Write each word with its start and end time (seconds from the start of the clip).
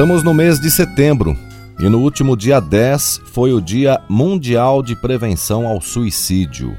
Estamos 0.00 0.22
no 0.22 0.32
mês 0.32 0.58
de 0.58 0.70
setembro 0.70 1.36
e 1.78 1.86
no 1.86 1.98
último 1.98 2.34
dia 2.34 2.58
10 2.58 3.20
foi 3.26 3.52
o 3.52 3.60
Dia 3.60 4.00
Mundial 4.08 4.82
de 4.82 4.96
Prevenção 4.96 5.66
ao 5.66 5.78
Suicídio. 5.78 6.74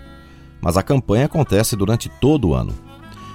Mas 0.59 0.75
a 0.75 0.81
campanha 0.81 1.25
acontece 1.25 1.75
durante 1.75 2.09
todo 2.19 2.47
o 2.47 2.55
ano. 2.55 2.73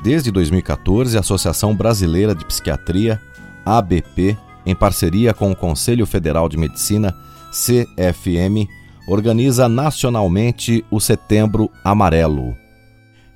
Desde 0.02 0.32
2014, 0.32 1.16
a 1.16 1.20
Associação 1.20 1.72
Brasileira 1.72 2.34
de 2.34 2.44
Psiquiatria, 2.44 3.22
ABP, 3.64 4.36
em 4.66 4.74
parceria 4.74 5.32
com 5.32 5.52
o 5.52 5.56
Conselho 5.56 6.04
Federal 6.04 6.48
de 6.48 6.56
Medicina, 6.56 7.14
CFM, 7.52 8.68
organiza 9.06 9.68
nacionalmente 9.68 10.84
o 10.90 10.98
Setembro 10.98 11.70
Amarelo. 11.84 12.56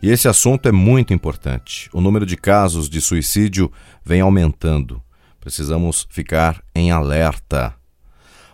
E 0.02 0.10
esse 0.10 0.26
assunto 0.26 0.68
é 0.68 0.72
muito 0.72 1.14
importante. 1.14 1.88
O 1.92 2.00
número 2.00 2.26
de 2.26 2.36
casos 2.36 2.90
de 2.90 3.00
suicídio 3.00 3.70
vem 4.04 4.20
aumentando. 4.20 5.00
Precisamos 5.40 6.06
ficar 6.10 6.62
em 6.74 6.90
alerta. 6.90 7.74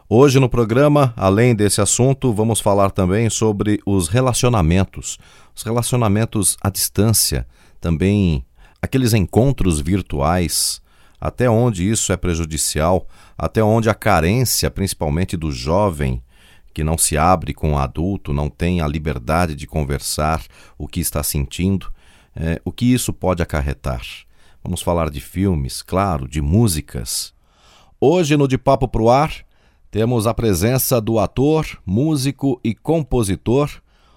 Hoje 0.09 0.39
no 0.39 0.49
programa, 0.49 1.13
além 1.17 1.53
desse 1.53 1.81
assunto, 1.81 2.33
vamos 2.33 2.61
falar 2.61 2.93
também 2.93 3.29
sobre 3.29 3.81
os 3.85 4.07
relacionamentos, 4.07 5.19
os 5.53 5.65
relacionamentos 5.65 6.57
à 6.63 6.71
distância, 6.71 7.45
também 7.81 8.47
aqueles 8.81 9.13
encontros 9.15 9.81
virtuais, 9.81 10.81
até 11.21 11.51
onde 11.51 11.91
isso 11.91 12.13
é 12.13 12.17
prejudicial, 12.17 13.09
até 13.37 13.65
onde 13.65 13.91
a 13.91 13.95
carência, 13.95 14.71
principalmente 14.71 15.37
do 15.37 15.51
jovem, 15.51 16.23
que 16.73 16.85
não 16.85 16.97
se 16.97 17.17
abre 17.17 17.53
com 17.53 17.73
o 17.73 17.79
adulto, 17.79 18.33
não 18.33 18.49
tem 18.49 18.81
a 18.81 18.87
liberdade 18.87 19.57
de 19.57 19.67
conversar 19.67 20.41
o 20.79 20.87
que 20.87 21.01
está 21.01 21.21
sentindo, 21.25 21.91
é, 22.37 22.61
o 22.65 22.71
que 22.71 22.93
isso 22.93 23.13
pode 23.13 23.43
acarretar. 23.43 24.03
Vamos 24.67 24.83
falar 24.83 25.11
de 25.11 25.21
filmes, 25.21 25.81
claro, 25.81 26.27
de 26.27 26.43
músicas. 26.43 27.33
Hoje 28.01 28.37
no 28.37 28.49
De 28.49 28.59
Papo 28.59 28.89
Pro 28.89 29.09
Ar, 29.09 29.33
temos 29.93 30.27
a 30.27 30.35
presença 30.35 31.01
do 31.01 31.21
ator, 31.21 31.65
músico 31.87 32.61
e 32.65 32.75
compositor, 32.75 33.71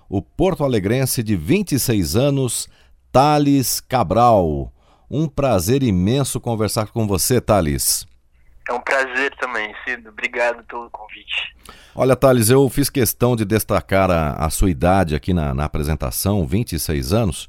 o 0.10 0.24
porto-alegrense 0.24 1.22
de 1.22 1.36
26 1.36 2.16
anos, 2.16 2.68
Thales 3.12 3.80
Cabral. 3.80 4.74
Um 5.08 5.28
prazer 5.28 5.84
imenso 5.84 6.40
conversar 6.42 6.88
com 6.88 7.06
você, 7.06 7.40
Thales. 7.40 8.08
É 8.68 8.74
um 8.74 8.82
prazer 8.82 9.32
também, 9.38 9.72
Cido. 9.86 10.10
Obrigado 10.10 10.64
pelo 10.64 10.90
convite. 10.90 11.56
Olha, 11.94 12.16
Thales, 12.16 12.50
eu 12.50 12.68
fiz 12.70 12.90
questão 12.90 13.36
de 13.36 13.46
destacar 13.46 14.10
a, 14.10 14.32
a 14.32 14.50
sua 14.50 14.72
idade 14.72 15.14
aqui 15.14 15.32
na, 15.32 15.54
na 15.54 15.66
apresentação, 15.66 16.48
26 16.48 17.14
anos, 17.14 17.48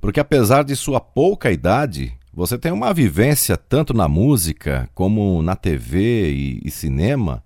porque 0.00 0.20
apesar 0.20 0.62
de 0.62 0.76
sua 0.76 1.00
pouca 1.00 1.50
idade, 1.50 2.15
você 2.36 2.58
tem 2.58 2.70
uma 2.70 2.92
vivência 2.92 3.56
tanto 3.56 3.94
na 3.94 4.06
música 4.06 4.90
como 4.94 5.40
na 5.40 5.56
TV 5.56 6.30
e, 6.30 6.60
e 6.62 6.70
cinema 6.70 7.42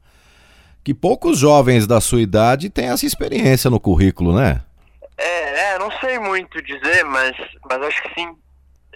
que 0.83 0.93
poucos 0.93 1.39
jovens 1.39 1.87
da 1.87 2.01
sua 2.01 2.21
idade 2.21 2.69
têm 2.69 2.89
essa 2.89 3.07
experiência 3.07 3.71
no 3.71 3.79
currículo, 3.79 4.35
né? 4.35 4.65
É, 5.17 5.75
é, 5.75 5.79
não 5.79 5.93
sei 6.01 6.19
muito 6.19 6.61
dizer, 6.61 7.05
mas, 7.05 7.37
mas 7.69 7.83
acho 7.83 8.03
que 8.03 8.15
sim. 8.15 8.37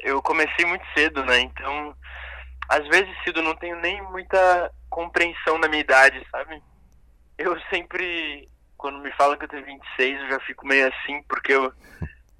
Eu 0.03 0.21
comecei 0.21 0.67
muito 0.67 0.85
cedo, 0.97 1.25
né? 1.25 1.43
Então, 1.43 1.95
às 2.69 2.85
vezes, 2.89 3.09
cedo 3.23 3.41
não 3.41 3.55
tenho 3.55 3.77
nem 3.81 4.03
muita 4.11 4.73
compreensão 4.91 5.61
da 5.61 5.69
minha 5.69 5.83
idade, 5.83 6.21
sabe? 6.29 6.61
Eu 7.39 7.57
sempre, 7.71 8.49
quando 8.77 8.99
me 8.99 9.13
falam 9.13 9.37
que 9.37 9.45
eu 9.45 9.49
tenho 9.49 9.65
26, 9.65 10.23
eu 10.23 10.29
já 10.31 10.41
fico 10.41 10.67
meio 10.67 10.89
assim, 10.89 11.23
porque 11.29 11.53
eu, 11.53 11.73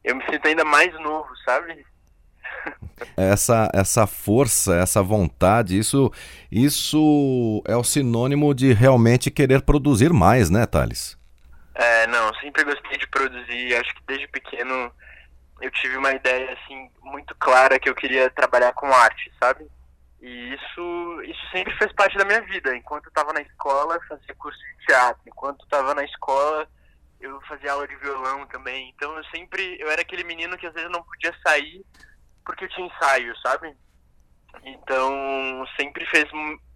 eu 0.03 0.17
me 0.17 0.25
sinto 0.25 0.49
ainda 0.49 0.65
mais 0.65 0.93
novo, 1.01 1.29
sabe? 1.45 1.87
Essa 3.17 3.71
essa 3.73 4.07
força, 4.07 4.75
essa 4.77 5.03
vontade, 5.03 5.79
isso 5.79 6.13
isso 6.51 7.63
é 7.67 7.77
o 7.77 7.85
sinônimo 7.85 8.55
de 8.55 8.73
realmente 8.73 9.31
querer 9.31 9.63
produzir 9.63 10.13
mais, 10.13 10.51
né, 10.51 10.67
Thales? 10.67 11.19
É, 11.75 12.07
não, 12.07 12.33
sempre 12.35 12.65
gostei 12.65 12.99
de 12.99 13.07
produzir, 13.09 13.75
acho 13.75 13.95
que 13.95 14.03
desde 14.07 14.29
pequeno 14.29 14.93
eu 15.61 15.71
tive 15.71 15.97
uma 15.97 16.13
ideia 16.13 16.53
assim 16.53 16.89
muito 17.03 17.35
clara 17.37 17.79
que 17.79 17.89
eu 17.89 17.95
queria 17.95 18.31
trabalhar 18.31 18.73
com 18.73 18.87
arte, 18.87 19.33
sabe? 19.43 19.67
E 20.21 20.55
isso 20.55 21.23
isso 21.23 21.51
sempre 21.53 21.77
fez 21.77 21.93
parte 21.93 22.17
da 22.17 22.25
minha 22.25 22.41
vida. 22.43 22.75
Enquanto 22.77 23.07
eu 23.07 23.09
estava 23.09 23.33
na 23.33 23.41
escola, 23.41 24.01
fazia 24.09 24.35
curso 24.37 24.59
de 24.59 24.87
teatro. 24.87 25.23
Enquanto 25.27 25.61
eu 25.61 25.65
estava 25.65 25.95
na 25.95 26.05
escola, 26.05 26.67
eu 27.21 27.41
fazia 27.43 27.73
aula 27.73 27.87
de 27.87 27.97
violão 27.97 28.47
também. 28.47 28.93
Então 28.95 29.17
eu 29.17 29.25
sempre 29.25 29.77
eu 29.81 29.91
era 29.91 30.03
aquele 30.03 30.25
menino 30.25 30.57
que 30.57 30.67
às 30.67 30.75
vezes 30.75 30.91
não 30.91 31.03
podia 31.03 31.35
sair 31.47 31.85
porque 32.45 32.65
eu 32.65 32.69
tinha 32.69 32.87
ensaio, 32.87 33.35
sabe? 33.41 33.75
Então, 34.63 35.65
sempre 35.79 36.07
fez 36.07 36.27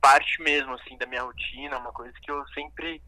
parte 0.01 0.43
mesmo, 0.43 0.75
assim, 0.75 0.97
da 0.97 1.06
minha 1.06 1.23
rotina, 1.23 1.79
uma 1.79 1.93
coisa 1.93 2.12
que 2.23 2.31
eu 2.31 2.47
sempre, 2.49 3.01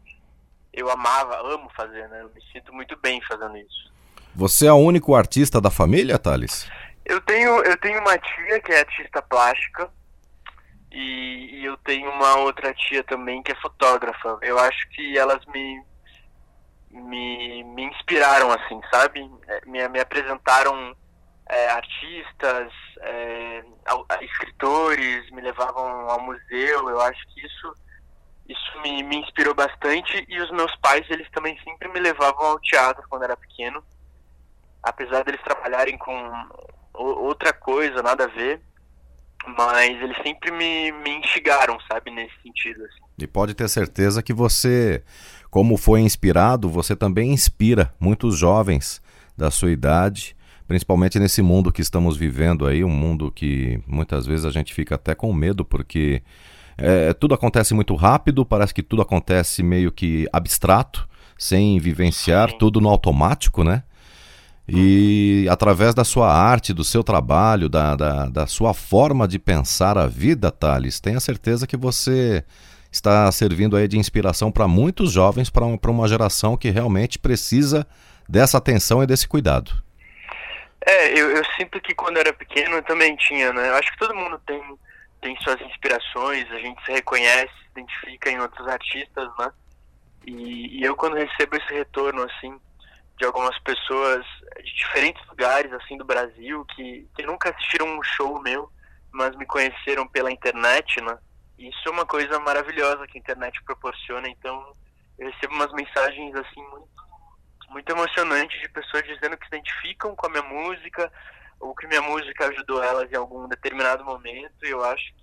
eu 0.73 0.89
amava, 0.89 1.37
amo 1.41 1.69
fazer, 1.75 2.07
né? 2.09 2.21
Eu 2.21 2.29
me 2.29 2.41
sinto 2.51 2.73
muito 2.73 2.97
bem 2.97 3.21
fazendo 3.27 3.57
isso. 3.57 3.91
Você 4.33 4.67
é 4.67 4.71
o 4.71 4.77
único 4.77 5.13
artista 5.15 5.59
da 5.59 5.69
família, 5.69 6.17
Thales? 6.17 6.69
Eu 7.03 7.19
tenho, 7.21 7.63
eu 7.63 7.77
tenho 7.77 7.99
uma 7.99 8.17
tia 8.17 8.59
que 8.61 8.71
é 8.71 8.79
artista 8.79 9.21
plástica 9.21 9.91
e, 10.91 11.59
e 11.59 11.65
eu 11.65 11.75
tenho 11.77 12.09
uma 12.09 12.37
outra 12.37 12.73
tia 12.73 13.03
também 13.03 13.43
que 13.43 13.51
é 13.51 13.55
fotógrafa. 13.55 14.37
Eu 14.41 14.57
acho 14.57 14.87
que 14.89 15.17
elas 15.17 15.43
me, 15.47 15.83
me, 16.89 17.63
me 17.63 17.83
inspiraram, 17.83 18.51
assim, 18.51 18.79
sabe? 18.91 19.29
É, 19.47 19.61
me, 19.65 19.85
me 19.89 19.99
apresentaram 19.99 20.95
é, 21.51 21.69
artistas, 21.69 22.71
é, 23.01 23.63
escritores, 24.21 25.29
me 25.31 25.41
levavam 25.41 26.09
ao 26.09 26.21
museu. 26.21 26.89
Eu 26.89 27.01
acho 27.01 27.27
que 27.27 27.45
isso 27.45 27.75
isso 28.47 28.81
me, 28.81 29.03
me 29.03 29.17
inspirou 29.17 29.53
bastante 29.53 30.25
e 30.27 30.41
os 30.41 30.51
meus 30.51 30.75
pais 30.77 31.05
eles 31.09 31.29
também 31.31 31.57
sempre 31.63 31.87
me 31.89 31.99
levavam 31.99 32.47
ao 32.47 32.59
teatro 32.59 33.03
quando 33.07 33.23
era 33.23 33.37
pequeno, 33.37 33.81
apesar 34.83 35.23
deles 35.23 35.41
trabalharem 35.41 35.97
com 35.97 36.13
outra 36.93 37.53
coisa, 37.53 38.01
nada 38.01 38.25
a 38.25 38.27
ver, 38.27 38.61
mas 39.57 40.01
eles 40.01 40.17
sempre 40.21 40.51
me, 40.51 40.91
me 40.91 41.11
instigaram, 41.11 41.79
sabe, 41.89 42.11
nesse 42.11 42.33
sentido. 42.43 42.83
Assim. 42.83 42.99
E 43.19 43.27
pode 43.27 43.53
ter 43.53 43.69
certeza 43.69 44.21
que 44.21 44.33
você, 44.33 45.01
como 45.49 45.77
foi 45.77 46.01
inspirado, 46.01 46.69
você 46.69 46.93
também 46.93 47.31
inspira 47.31 47.93
muitos 47.99 48.37
jovens 48.37 49.01
da 49.37 49.49
sua 49.49 49.71
idade 49.71 50.35
principalmente 50.71 51.19
nesse 51.19 51.41
mundo 51.41 51.69
que 51.69 51.81
estamos 51.81 52.15
vivendo 52.15 52.65
aí, 52.65 52.81
um 52.81 52.89
mundo 52.89 53.29
que 53.29 53.77
muitas 53.85 54.25
vezes 54.25 54.45
a 54.45 54.51
gente 54.51 54.73
fica 54.73 54.95
até 54.95 55.13
com 55.13 55.33
medo 55.33 55.65
porque 55.65 56.23
é, 56.77 57.11
tudo 57.11 57.33
acontece 57.33 57.73
muito 57.73 57.93
rápido, 57.93 58.45
parece 58.45 58.73
que 58.73 58.81
tudo 58.81 59.01
acontece 59.01 59.61
meio 59.61 59.91
que 59.91 60.25
abstrato, 60.31 61.05
sem 61.37 61.77
vivenciar, 61.77 62.53
tudo 62.53 62.79
no 62.79 62.87
automático, 62.87 63.65
né? 63.65 63.83
E 64.65 65.45
através 65.49 65.93
da 65.93 66.05
sua 66.05 66.33
arte, 66.33 66.71
do 66.71 66.85
seu 66.85 67.03
trabalho, 67.03 67.67
da, 67.67 67.93
da, 67.97 68.25
da 68.27 68.47
sua 68.47 68.73
forma 68.73 69.27
de 69.27 69.37
pensar 69.37 69.97
a 69.97 70.07
vida, 70.07 70.49
Thales, 70.49 71.01
tenha 71.01 71.19
certeza 71.19 71.67
que 71.67 71.75
você 71.75 72.45
está 72.89 73.29
servindo 73.29 73.75
aí 73.75 73.89
de 73.89 73.99
inspiração 73.99 74.49
para 74.49 74.69
muitos 74.69 75.11
jovens, 75.11 75.49
para 75.49 75.65
uma, 75.65 75.77
uma 75.85 76.07
geração 76.07 76.55
que 76.55 76.69
realmente 76.69 77.19
precisa 77.19 77.85
dessa 78.29 78.57
atenção 78.57 79.03
e 79.03 79.05
desse 79.05 79.27
cuidado. 79.27 79.90
É, 80.85 81.11
eu, 81.19 81.29
eu 81.29 81.43
sinto 81.57 81.79
que 81.79 81.93
quando 81.93 82.17
eu 82.17 82.21
era 82.21 82.33
pequeno 82.33 82.75
eu 82.75 82.83
também 82.83 83.15
tinha, 83.15 83.53
né? 83.53 83.69
Eu 83.69 83.75
acho 83.75 83.91
que 83.91 83.99
todo 83.99 84.15
mundo 84.15 84.41
tem, 84.45 84.79
tem 85.21 85.37
suas 85.41 85.61
inspirações, 85.61 86.51
a 86.51 86.59
gente 86.59 86.83
se 86.83 86.91
reconhece, 86.91 87.53
se 87.53 87.69
identifica 87.79 88.31
em 88.31 88.39
outros 88.39 88.67
artistas, 88.67 89.29
né? 89.37 89.51
E, 90.25 90.79
e 90.79 90.83
eu 90.83 90.95
quando 90.95 91.15
recebo 91.15 91.55
esse 91.55 91.73
retorno, 91.73 92.23
assim, 92.23 92.59
de 93.17 93.25
algumas 93.25 93.57
pessoas 93.59 94.25
de 94.63 94.75
diferentes 94.75 95.25
lugares, 95.27 95.71
assim, 95.73 95.97
do 95.97 96.05
Brasil, 96.05 96.65
que, 96.75 97.07
que 97.15 97.23
nunca 97.23 97.51
assistiram 97.51 97.87
um 97.87 98.03
show 98.03 98.41
meu, 98.41 98.71
mas 99.11 99.35
me 99.35 99.45
conheceram 99.45 100.07
pela 100.07 100.31
internet, 100.31 100.99
né? 101.01 101.17
Isso 101.59 101.87
é 101.87 101.91
uma 101.91 102.05
coisa 102.05 102.39
maravilhosa 102.39 103.05
que 103.05 103.19
a 103.19 103.21
internet 103.21 103.61
proporciona, 103.63 104.27
então 104.27 104.75
eu 105.19 105.29
recebo 105.29 105.53
umas 105.53 105.71
mensagens, 105.73 106.33
assim, 106.35 106.61
muito 106.69 106.89
muito 107.71 107.89
emocionante 107.91 108.59
de 108.59 108.69
pessoas 108.69 109.03
dizendo 109.03 109.37
que 109.37 109.47
se 109.47 109.55
identificam 109.55 110.15
com 110.15 110.27
a 110.27 110.29
minha 110.29 110.43
música 110.43 111.11
ou 111.59 111.75
que 111.75 111.87
minha 111.87 112.01
música 112.01 112.47
ajudou 112.47 112.83
elas 112.83 113.11
em 113.11 113.15
algum 113.15 113.47
determinado 113.47 114.03
momento. 114.05 114.63
E 114.63 114.69
eu 114.69 114.83
acho 114.83 115.13
que 115.15 115.21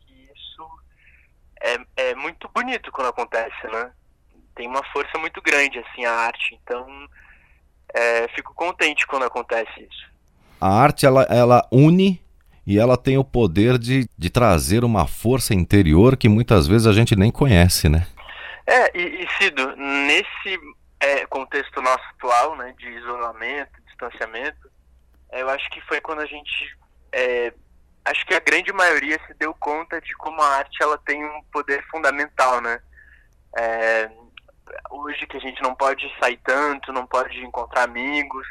é, 1.60 1.78
é 1.96 2.14
muito 2.14 2.48
bonito 2.54 2.90
quando 2.92 3.08
acontece, 3.08 3.66
né? 3.72 3.90
Tem 4.54 4.66
uma 4.66 4.82
força 4.92 5.18
muito 5.18 5.40
grande, 5.42 5.78
assim, 5.78 6.04
a 6.04 6.12
arte. 6.12 6.58
Então, 6.62 6.86
é, 7.94 8.28
fico 8.28 8.54
contente 8.54 9.06
quando 9.06 9.24
acontece 9.24 9.70
isso. 9.80 10.08
A 10.60 10.68
arte, 10.68 11.06
ela, 11.06 11.22
ela 11.24 11.66
une 11.70 12.20
e 12.66 12.78
ela 12.78 12.96
tem 12.96 13.16
o 13.16 13.24
poder 13.24 13.78
de, 13.78 14.08
de 14.16 14.30
trazer 14.30 14.84
uma 14.84 15.06
força 15.06 15.54
interior 15.54 16.16
que 16.16 16.28
muitas 16.28 16.66
vezes 16.66 16.86
a 16.86 16.92
gente 16.92 17.16
nem 17.16 17.30
conhece, 17.30 17.88
né? 17.88 18.06
É, 18.66 18.98
e, 18.98 19.24
e 19.24 19.28
Cido, 19.38 19.74
nesse 19.76 20.60
é, 21.00 21.24
contexto 21.26 21.67
nosso 21.88 22.04
atual, 22.10 22.56
né, 22.56 22.74
de 22.78 22.88
isolamento, 22.88 23.82
distanciamento, 23.86 24.70
eu 25.32 25.48
acho 25.48 25.68
que 25.70 25.80
foi 25.82 26.00
quando 26.00 26.20
a 26.20 26.26
gente 26.26 26.76
é, 27.12 27.52
acho 28.04 28.24
que 28.26 28.34
a 28.34 28.40
grande 28.40 28.72
maioria 28.72 29.18
se 29.26 29.34
deu 29.34 29.54
conta 29.54 30.00
de 30.00 30.14
como 30.16 30.40
a 30.40 30.56
arte 30.56 30.82
ela 30.82 30.98
tem 30.98 31.24
um 31.24 31.42
poder 31.52 31.84
fundamental, 31.90 32.60
né? 32.60 32.80
É, 33.56 34.10
hoje 34.90 35.26
que 35.26 35.36
a 35.36 35.40
gente 35.40 35.62
não 35.62 35.74
pode 35.74 36.04
sair 36.20 36.38
tanto, 36.44 36.92
não 36.92 37.06
pode 37.06 37.38
encontrar 37.40 37.84
amigos, 37.84 38.46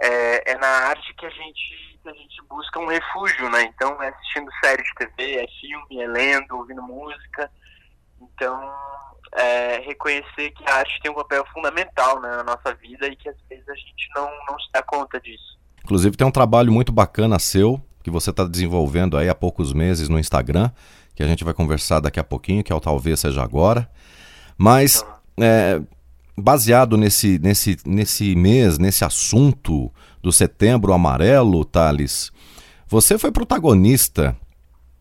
é, 0.00 0.52
é, 0.52 0.58
na 0.58 0.68
arte 0.68 1.14
que 1.14 1.26
a 1.26 1.30
gente 1.30 1.88
que 2.00 2.08
a 2.08 2.12
gente 2.12 2.40
busca 2.48 2.78
um 2.78 2.86
refúgio, 2.86 3.50
né? 3.50 3.62
Então 3.62 4.00
é 4.00 4.08
assistindo 4.08 4.50
série 4.62 4.82
de 4.82 4.94
TV, 4.94 5.36
é 5.36 5.46
filme, 5.60 6.00
é 6.00 6.06
lendo, 6.06 6.56
ouvindo 6.56 6.82
música. 6.82 7.50
Então 8.20 8.72
é, 9.34 9.80
reconhecer 9.80 10.50
que 10.50 10.68
a 10.68 10.76
arte 10.76 11.00
tem 11.02 11.10
um 11.10 11.14
papel 11.14 11.44
fundamental 11.52 12.20
né, 12.20 12.28
na 12.28 12.44
nossa 12.44 12.74
vida 12.74 13.06
e 13.06 13.16
que 13.16 13.28
às 13.28 13.36
vezes 13.48 13.68
a 13.68 13.74
gente 13.74 14.08
não, 14.14 14.28
não 14.48 14.58
se 14.58 14.68
dá 14.72 14.82
conta 14.82 15.20
disso. 15.20 15.58
Inclusive 15.84 16.16
tem 16.16 16.26
um 16.26 16.30
trabalho 16.30 16.72
muito 16.72 16.92
bacana 16.92 17.38
seu 17.38 17.80
que 18.02 18.10
você 18.10 18.30
está 18.30 18.44
desenvolvendo 18.44 19.16
aí 19.16 19.28
há 19.28 19.34
poucos 19.34 19.72
meses 19.72 20.08
no 20.08 20.18
Instagram, 20.18 20.70
que 21.14 21.22
a 21.22 21.26
gente 21.26 21.44
vai 21.44 21.52
conversar 21.52 22.00
daqui 22.00 22.18
a 22.18 22.24
pouquinho, 22.24 22.64
que 22.64 22.72
é 22.72 22.74
o 22.74 22.80
Talvez 22.80 23.20
Seja 23.20 23.42
Agora. 23.42 23.90
Mas, 24.56 25.04
é, 25.38 25.80
baseado 26.36 26.96
nesse, 26.96 27.38
nesse, 27.38 27.76
nesse 27.84 28.34
mês, 28.34 28.78
nesse 28.78 29.04
assunto 29.04 29.92
do 30.22 30.32
Setembro 30.32 30.92
Amarelo, 30.92 31.64
Thales, 31.64 32.32
você 32.86 33.18
foi 33.18 33.30
protagonista 33.30 34.36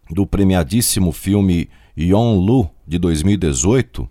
do 0.09 0.27
premiadíssimo 0.27 1.11
filme 1.11 1.69
Yon 1.95 2.35
Lu, 2.39 2.69
de 2.85 2.97
2018, 2.97 4.09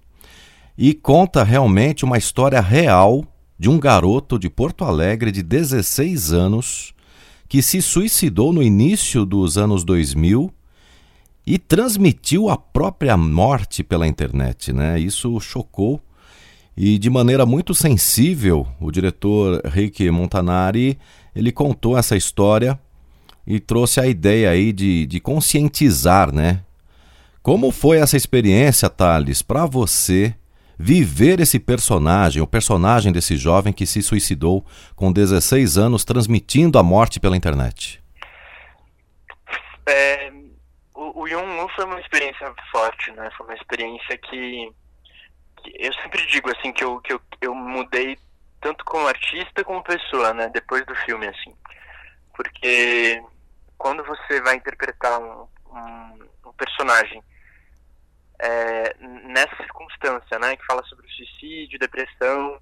e 0.77 0.93
conta 0.93 1.43
realmente 1.43 2.05
uma 2.05 2.19
história 2.19 2.61
real 2.61 3.25
de 3.59 3.71
um 3.71 3.79
garoto 3.79 4.39
de 4.39 4.51
Porto 4.51 4.85
Alegre 4.85 5.33
de 5.33 5.43
16 5.43 6.33
anos 6.33 6.95
que 7.49 7.63
se 7.63 7.81
suicidou 7.81 8.53
no 8.53 8.63
início 8.63 9.25
dos 9.25 9.57
anos 9.57 9.85
2000 9.85 10.53
e 11.47 11.59
transmitiu 11.59 12.49
a 12.49 12.57
própria 12.57 13.17
morte 13.17 13.83
pela 13.83 14.07
internet, 14.07 14.73
né? 14.73 14.99
Isso 14.99 15.39
chocou 15.41 16.03
e 16.77 16.99
de 16.99 17.09
maneira 17.09 17.47
muito 17.47 17.75
sensível, 17.75 18.67
o 18.79 18.91
diretor 18.91 19.63
Rick 19.65 20.11
Montanari, 20.11 20.99
ele 21.35 21.51
contou 21.51 21.97
essa 21.97 22.17
história 22.17 22.79
e 23.47 23.59
trouxe 23.59 23.99
a 23.99 24.07
ideia 24.07 24.51
aí 24.51 24.75
de, 24.75 25.07
de 25.07 25.19
conscientizar, 25.19 26.35
né? 26.35 26.61
Como 27.43 27.71
foi 27.71 27.99
essa 27.99 28.17
experiência, 28.17 28.91
Thales, 28.91 29.41
para 29.41 29.65
você 29.65 30.35
viver 30.79 31.41
esse 31.41 31.59
personagem, 31.59 32.43
o 32.43 32.47
personagem 32.47 33.13
desse 33.13 33.37
jovem 33.37 33.73
que 33.73 33.87
se 33.87 34.03
suicidou 34.03 34.65
com 34.95 35.13
16 35.13 35.79
anos, 35.79 36.05
transmitindo 36.05 36.79
a 36.79 36.83
morte 36.83 37.19
pela 37.19 37.37
internet? 37.37 38.03
É, 39.87 40.33
o, 40.95 41.23
o 41.23 41.29
Yun 41.29 41.69
foi 41.75 41.85
uma 41.85 42.01
experiência 42.01 42.53
forte, 42.71 43.11
né? 43.13 43.31
Foi 43.37 43.47
uma 43.47 43.55
experiência 43.55 44.19
que, 44.19 44.71
que, 45.63 45.73
eu 45.79 45.93
sempre 45.95 46.27
digo 46.27 46.51
assim 46.51 46.73
que 46.73 46.85
eu, 46.85 47.01
que 47.01 47.13
eu, 47.13 47.21
eu 47.41 47.55
mudei 47.55 48.19
tanto 48.61 48.85
como 48.85 49.07
artista 49.07 49.65
como 49.65 49.83
pessoa, 49.83 50.35
né? 50.35 50.49
Depois 50.53 50.85
do 50.87 50.95
filme, 50.97 51.27
assim, 51.29 51.55
porque 52.35 53.23
quando 53.79 54.03
você 54.05 54.41
vai 54.43 54.57
interpretar 54.57 55.21
um, 55.21 55.47
um, 55.71 56.49
um 56.49 56.53
personagem 56.53 57.23
é, 58.39 58.95
nessa 58.99 59.57
circunstância, 59.57 60.39
né, 60.39 60.57
que 60.57 60.67
fala 60.67 60.83
sobre 60.85 61.09
suicídio, 61.09 61.79
depressão, 61.79 62.61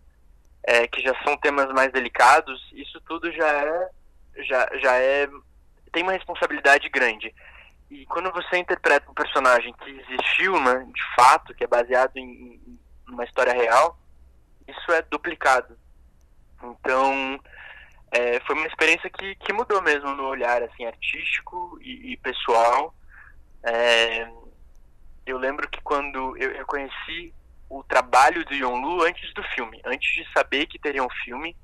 é, 0.63 0.87
que 0.87 1.01
já 1.03 1.15
são 1.23 1.37
temas 1.37 1.69
mais 1.73 1.93
delicados, 1.93 2.61
isso 2.73 3.01
tudo 3.03 3.31
já 3.33 3.49
é, 3.49 3.91
já, 4.45 4.69
já 4.81 4.97
é, 4.97 5.29
tem 5.93 6.03
uma 6.03 6.13
responsabilidade 6.13 6.89
grande. 6.89 7.35
E 7.91 8.07
quando 8.07 8.33
você 8.33 8.57
interpreta 8.57 9.11
um 9.11 9.15
personagem 9.15 9.73
que 9.75 9.91
existiu, 9.91 10.59
né, 10.61 10.87
de 10.93 11.15
fato, 11.15 11.55
que 11.55 11.65
é 11.65 11.67
baseado 11.67 12.17
em, 12.17 12.61
em 12.67 12.79
uma 13.09 13.25
história 13.25 13.53
real, 13.53 13.99
isso 14.67 14.93
é 14.93 15.03
duplicado. 15.03 15.79
Então, 16.63 17.39
é, 18.11 18.41
foi 18.41 18.57
uma 18.57 18.67
experiência 18.67 19.11
que, 19.11 19.35
que 19.37 19.53
mudou 19.53 19.83
mesmo 19.83 20.13
no 20.15 20.25
olhar 20.27 20.63
assim 20.63 20.87
artístico 20.87 21.79
e, 21.83 22.13
e 22.13 22.17
pessoal. 22.17 22.95
É, 23.63 24.29
eu 25.27 25.39
lembro 25.39 25.69
que 25.69 25.81
quando 25.81 26.37
eu, 26.37 26.51
eu 26.53 26.67
conheci 26.67 27.35
o 27.69 27.83
trabalho 27.83 28.45
do 28.45 28.55
Yonlu 28.55 29.03
antes 29.03 29.33
do 29.35 29.43
filme, 29.55 29.81
antes 29.85 30.15
de 30.15 30.31
saber 30.33 30.67
que 30.67 30.79
teria 30.79 31.03
um 31.03 31.11
filme 31.25 31.57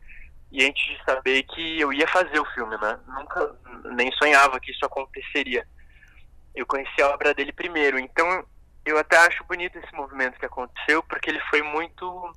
e 0.50 0.64
antes 0.64 0.84
de 0.84 1.04
saber 1.04 1.42
que 1.44 1.80
eu 1.80 1.92
ia 1.92 2.08
fazer 2.08 2.40
o 2.40 2.50
filme, 2.52 2.76
né? 2.78 2.98
Nunca 3.06 3.56
nem 3.94 4.10
sonhava 4.12 4.58
que 4.58 4.72
isso 4.72 4.84
aconteceria. 4.84 5.66
Eu 6.54 6.66
conheci 6.66 7.00
a 7.00 7.10
obra 7.10 7.32
dele 7.32 7.52
primeiro, 7.52 7.98
então 7.98 8.44
eu 8.84 8.98
até 8.98 9.16
acho 9.18 9.44
bonito 9.44 9.78
esse 9.78 9.94
movimento 9.94 10.38
que 10.38 10.46
aconteceu 10.46 11.02
porque 11.04 11.30
ele 11.30 11.40
foi 11.50 11.62
muito 11.62 12.34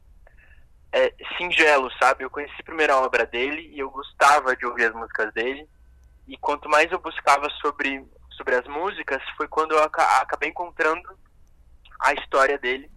é, 0.92 1.12
singelo, 1.38 1.90
sabe? 2.00 2.24
Eu 2.24 2.30
conheci 2.30 2.62
primeiro 2.64 2.94
a 2.94 3.02
obra 3.02 3.26
dele 3.26 3.72
e 3.74 3.80
eu 3.80 3.90
gostava 3.90 4.56
de 4.56 4.66
ouvir 4.66 4.86
as 4.86 4.94
músicas 4.94 5.34
dele 5.34 5.68
e 6.28 6.38
quanto 6.38 6.70
mais 6.70 6.92
eu 6.92 7.00
buscava 7.00 7.50
sobre 7.62 8.06
sobre 8.36 8.56
as 8.56 8.68
músicas 8.68 9.22
foi 9.38 9.48
quando 9.48 9.74
eu 9.74 9.84
acabei 9.84 10.50
encontrando 10.50 11.18
a 12.02 12.14
história 12.14 12.58
dele, 12.58 12.90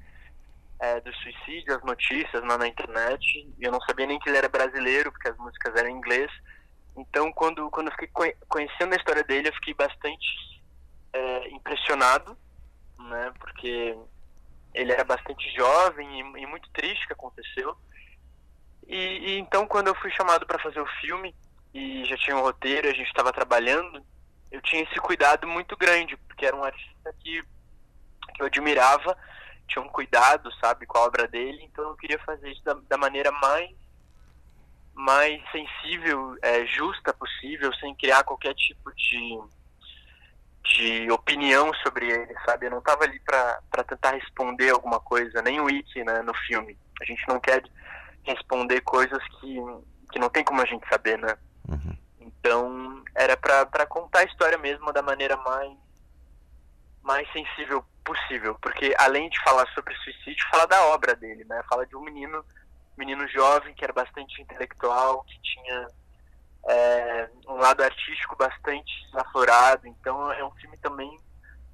é, 0.80 1.00
do 1.00 1.12
suicídio, 1.14 1.74
as 1.74 1.82
notícias 1.82 2.42
lá 2.42 2.58
na 2.58 2.66
internet. 2.66 3.48
Eu 3.60 3.72
não 3.72 3.80
sabia 3.82 4.06
nem 4.06 4.18
que 4.18 4.28
ele 4.28 4.38
era 4.38 4.48
brasileiro, 4.48 5.12
porque 5.12 5.28
as 5.28 5.36
músicas 5.36 5.74
eram 5.76 5.88
em 5.88 5.96
inglês. 5.96 6.30
Então, 6.96 7.32
quando, 7.32 7.70
quando 7.70 7.88
eu 7.88 7.92
fiquei 7.92 8.34
conhecendo 8.48 8.92
a 8.92 8.96
história 8.96 9.22
dele, 9.22 9.48
eu 9.48 9.54
fiquei 9.54 9.74
bastante 9.74 10.26
é, 11.12 11.48
impressionado, 11.50 12.36
né? 12.98 13.32
Porque 13.38 13.96
ele 14.74 14.92
era 14.92 15.04
bastante 15.04 15.48
jovem 15.54 16.20
e, 16.20 16.42
e 16.42 16.46
muito 16.46 16.68
triste 16.70 17.06
que 17.06 17.12
aconteceu. 17.12 17.76
E, 18.86 18.96
e, 18.96 19.38
então, 19.38 19.66
quando 19.66 19.88
eu 19.88 19.94
fui 19.96 20.10
chamado 20.10 20.46
para 20.46 20.62
fazer 20.62 20.80
o 20.80 20.86
filme 21.00 21.34
e 21.74 22.04
já 22.04 22.16
tinha 22.16 22.36
um 22.36 22.42
roteiro, 22.42 22.88
a 22.88 22.92
gente 22.92 23.08
estava 23.08 23.32
trabalhando, 23.32 24.04
eu 24.56 24.62
tinha 24.62 24.82
esse 24.82 24.98
cuidado 25.00 25.46
muito 25.46 25.76
grande, 25.76 26.16
porque 26.16 26.46
era 26.46 26.56
um 26.56 26.64
artista 26.64 27.14
que, 27.20 27.42
que 28.34 28.42
eu 28.42 28.46
admirava, 28.46 29.16
tinha 29.68 29.84
um 29.84 29.88
cuidado, 29.88 30.50
sabe, 30.60 30.86
com 30.86 30.96
a 30.96 31.04
obra 31.04 31.28
dele, 31.28 31.62
então 31.64 31.90
eu 31.90 31.96
queria 31.96 32.18
fazer 32.20 32.50
isso 32.50 32.64
da, 32.64 32.74
da 32.88 32.96
maneira 32.96 33.30
mais 33.30 33.70
mais 34.94 35.42
sensível, 35.52 36.38
é, 36.40 36.64
justa 36.64 37.12
possível, 37.12 37.70
sem 37.74 37.94
criar 37.96 38.24
qualquer 38.24 38.54
tipo 38.54 38.90
de, 38.94 39.38
de 40.64 41.10
opinião 41.10 41.70
sobre 41.82 42.10
ele, 42.10 42.34
sabe? 42.46 42.64
Eu 42.64 42.70
não 42.70 42.78
estava 42.78 43.04
ali 43.04 43.20
para 43.20 43.84
tentar 43.86 44.12
responder 44.12 44.70
alguma 44.70 44.98
coisa, 44.98 45.42
nem 45.42 45.60
o 45.60 45.64
Wiki 45.64 46.02
né, 46.02 46.22
no 46.22 46.32
filme. 46.46 46.78
A 47.02 47.04
gente 47.04 47.22
não 47.28 47.38
quer 47.38 47.62
responder 48.22 48.80
coisas 48.80 49.22
que, 49.38 49.58
que 50.10 50.18
não 50.18 50.30
tem 50.30 50.42
como 50.42 50.62
a 50.62 50.64
gente 50.64 50.88
saber, 50.88 51.18
né? 51.18 51.36
Uhum. 51.68 52.05
Então, 52.46 53.02
era 53.12 53.36
para 53.36 53.86
contar 53.86 54.20
a 54.20 54.24
história 54.24 54.56
mesmo 54.56 54.92
da 54.92 55.02
maneira 55.02 55.36
mais, 55.38 55.72
mais 57.02 57.28
sensível 57.32 57.84
possível. 58.04 58.56
Porque, 58.62 58.94
além 58.98 59.28
de 59.28 59.42
falar 59.42 59.66
sobre 59.74 59.92
suicídio, 59.96 60.46
fala 60.52 60.64
da 60.66 60.86
obra 60.86 61.16
dele, 61.16 61.44
né? 61.48 61.60
Fala 61.68 61.84
de 61.84 61.96
um 61.96 62.00
menino, 62.02 62.44
menino 62.96 63.26
jovem 63.28 63.74
que 63.74 63.82
era 63.82 63.92
bastante 63.92 64.40
intelectual, 64.40 65.24
que 65.24 65.36
tinha 65.42 65.88
é, 66.68 67.28
um 67.48 67.54
lado 67.54 67.82
artístico 67.82 68.36
bastante 68.36 68.92
aflorado. 69.14 69.88
Então, 69.88 70.30
é 70.30 70.44
um 70.44 70.52
filme 70.52 70.76
também 70.76 71.18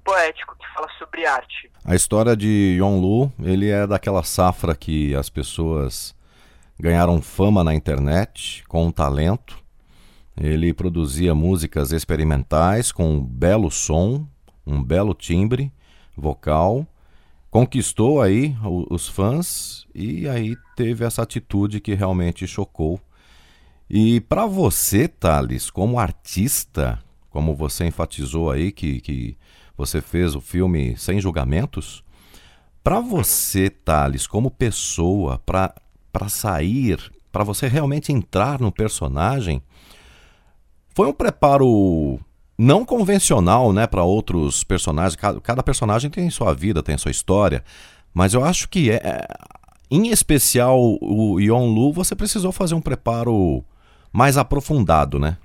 poético 0.03 0.55
que 0.57 0.65
fala 0.73 0.89
sobre 0.97 1.23
arte. 1.23 1.71
A 1.85 1.93
história 1.93 2.35
de 2.35 2.77
Yon 2.79 2.99
Lu, 2.99 3.31
ele 3.43 3.69
é 3.69 3.85
daquela 3.85 4.23
safra 4.23 4.75
que 4.75 5.13
as 5.13 5.29
pessoas 5.29 6.15
ganharam 6.79 7.21
fama 7.21 7.63
na 7.63 7.75
internet 7.75 8.63
com 8.67 8.87
um 8.87 8.91
talento 8.91 9.62
ele 10.35 10.73
produzia 10.73 11.35
músicas 11.35 11.91
experimentais 11.91 12.91
com 12.91 13.15
um 13.15 13.23
belo 13.23 13.69
som, 13.69 14.27
um 14.65 14.81
belo 14.83 15.13
timbre 15.13 15.71
vocal, 16.15 16.87
conquistou 17.51 18.21
aí 18.21 18.55
os 18.89 19.07
fãs 19.07 19.85
e 19.93 20.27
aí 20.27 20.55
teve 20.75 21.05
essa 21.05 21.21
atitude 21.21 21.79
que 21.79 21.93
realmente 21.93 22.47
chocou. 22.47 22.99
E 23.89 24.21
para 24.21 24.45
você, 24.45 25.07
Thales, 25.07 25.69
como 25.69 25.99
artista, 25.99 26.99
como 27.29 27.55
você 27.55 27.85
enfatizou 27.85 28.49
aí, 28.49 28.71
que, 28.71 28.99
que 29.01 29.37
você 29.77 30.01
fez 30.01 30.35
o 30.35 30.41
filme 30.41 30.95
sem 30.97 31.19
julgamentos. 31.19 32.03
Para 32.83 32.99
você, 32.99 33.69
Thales, 33.69 34.27
como 34.27 34.49
pessoa, 34.51 35.39
para 35.39 35.73
sair, 36.29 36.99
para 37.31 37.43
você 37.43 37.67
realmente 37.67 38.11
entrar 38.11 38.59
no 38.59 38.71
personagem, 38.71 39.61
foi 40.95 41.07
um 41.07 41.13
preparo 41.13 42.19
não 42.57 42.85
convencional, 42.85 43.73
né, 43.73 43.87
para 43.87 44.03
outros 44.03 44.63
personagens. 44.63 45.15
Cada, 45.15 45.41
cada, 45.41 45.63
personagem 45.63 46.09
tem 46.09 46.29
sua 46.29 46.53
vida, 46.53 46.83
tem 46.83 46.97
sua 46.97 47.11
história, 47.11 47.63
mas 48.13 48.33
eu 48.33 48.43
acho 48.43 48.69
que 48.69 48.91
é, 48.91 48.95
é 48.95 49.27
em 49.89 50.09
especial 50.09 50.79
o 50.79 51.39
Yon 51.39 51.67
Lu, 51.67 51.93
você 51.93 52.15
precisou 52.15 52.51
fazer 52.51 52.73
um 52.73 52.81
preparo 52.81 53.63
mais 54.11 54.37
aprofundado, 54.37 55.19
né? 55.19 55.37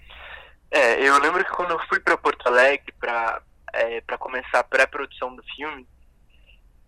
É, 0.70 1.06
eu 1.06 1.18
lembro 1.18 1.44
que 1.44 1.50
quando 1.50 1.70
eu 1.70 1.80
fui 1.88 2.00
para 2.00 2.16
Porto 2.16 2.46
Alegre 2.46 2.92
para 3.00 3.42
é, 3.72 4.00
para 4.00 4.18
começar 4.18 4.60
a 4.60 4.64
pré-produção 4.64 5.34
do 5.34 5.42
filme, 5.54 5.86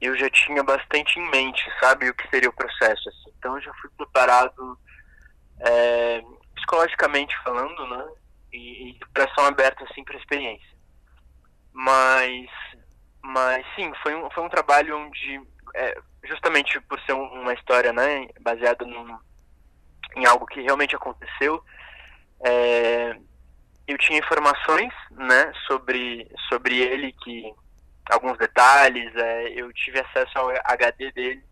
eu 0.00 0.16
já 0.16 0.28
tinha 0.30 0.62
bastante 0.62 1.18
em 1.18 1.30
mente, 1.30 1.62
sabe, 1.78 2.08
o 2.08 2.14
que 2.14 2.28
seria 2.28 2.48
o 2.48 2.54
processo. 2.54 3.08
Assim. 3.08 3.32
Então 3.38 3.54
eu 3.56 3.62
já 3.62 3.72
fui 3.74 3.90
preparado 3.96 4.78
é, 5.60 6.22
psicologicamente 6.54 7.34
falando, 7.44 7.86
né, 7.88 8.04
e, 8.52 8.90
e 8.90 8.98
pressão 9.12 9.44
aberta 9.46 9.84
assim 9.84 10.04
para 10.04 10.16
a 10.16 10.18
experiência. 10.18 10.68
Mas, 11.72 12.46
mas 13.22 13.64
sim, 13.74 13.92
foi 14.02 14.14
um, 14.14 14.30
foi 14.30 14.44
um 14.44 14.48
trabalho 14.48 14.98
onde, 14.98 15.40
é, 15.74 16.00
justamente 16.24 16.80
por 16.82 17.00
ser 17.02 17.12
um, 17.12 17.42
uma 17.42 17.54
história, 17.54 17.92
né, 17.92 18.28
baseada 18.40 18.84
num, 18.84 19.18
em 20.16 20.26
algo 20.26 20.46
que 20.46 20.60
realmente 20.60 20.96
aconteceu, 20.96 21.62
é, 22.44 23.16
eu 23.86 23.98
tinha 23.98 24.18
informações, 24.18 24.92
né, 25.10 25.52
sobre, 25.66 26.30
sobre 26.48 26.78
ele, 26.78 27.12
que 27.24 27.52
alguns 28.10 28.36
detalhes, 28.38 29.14
é, 29.14 29.48
eu 29.50 29.72
tive 29.72 30.00
acesso 30.00 30.38
ao 30.38 30.50
HD 30.64 31.12
dele, 31.12 31.44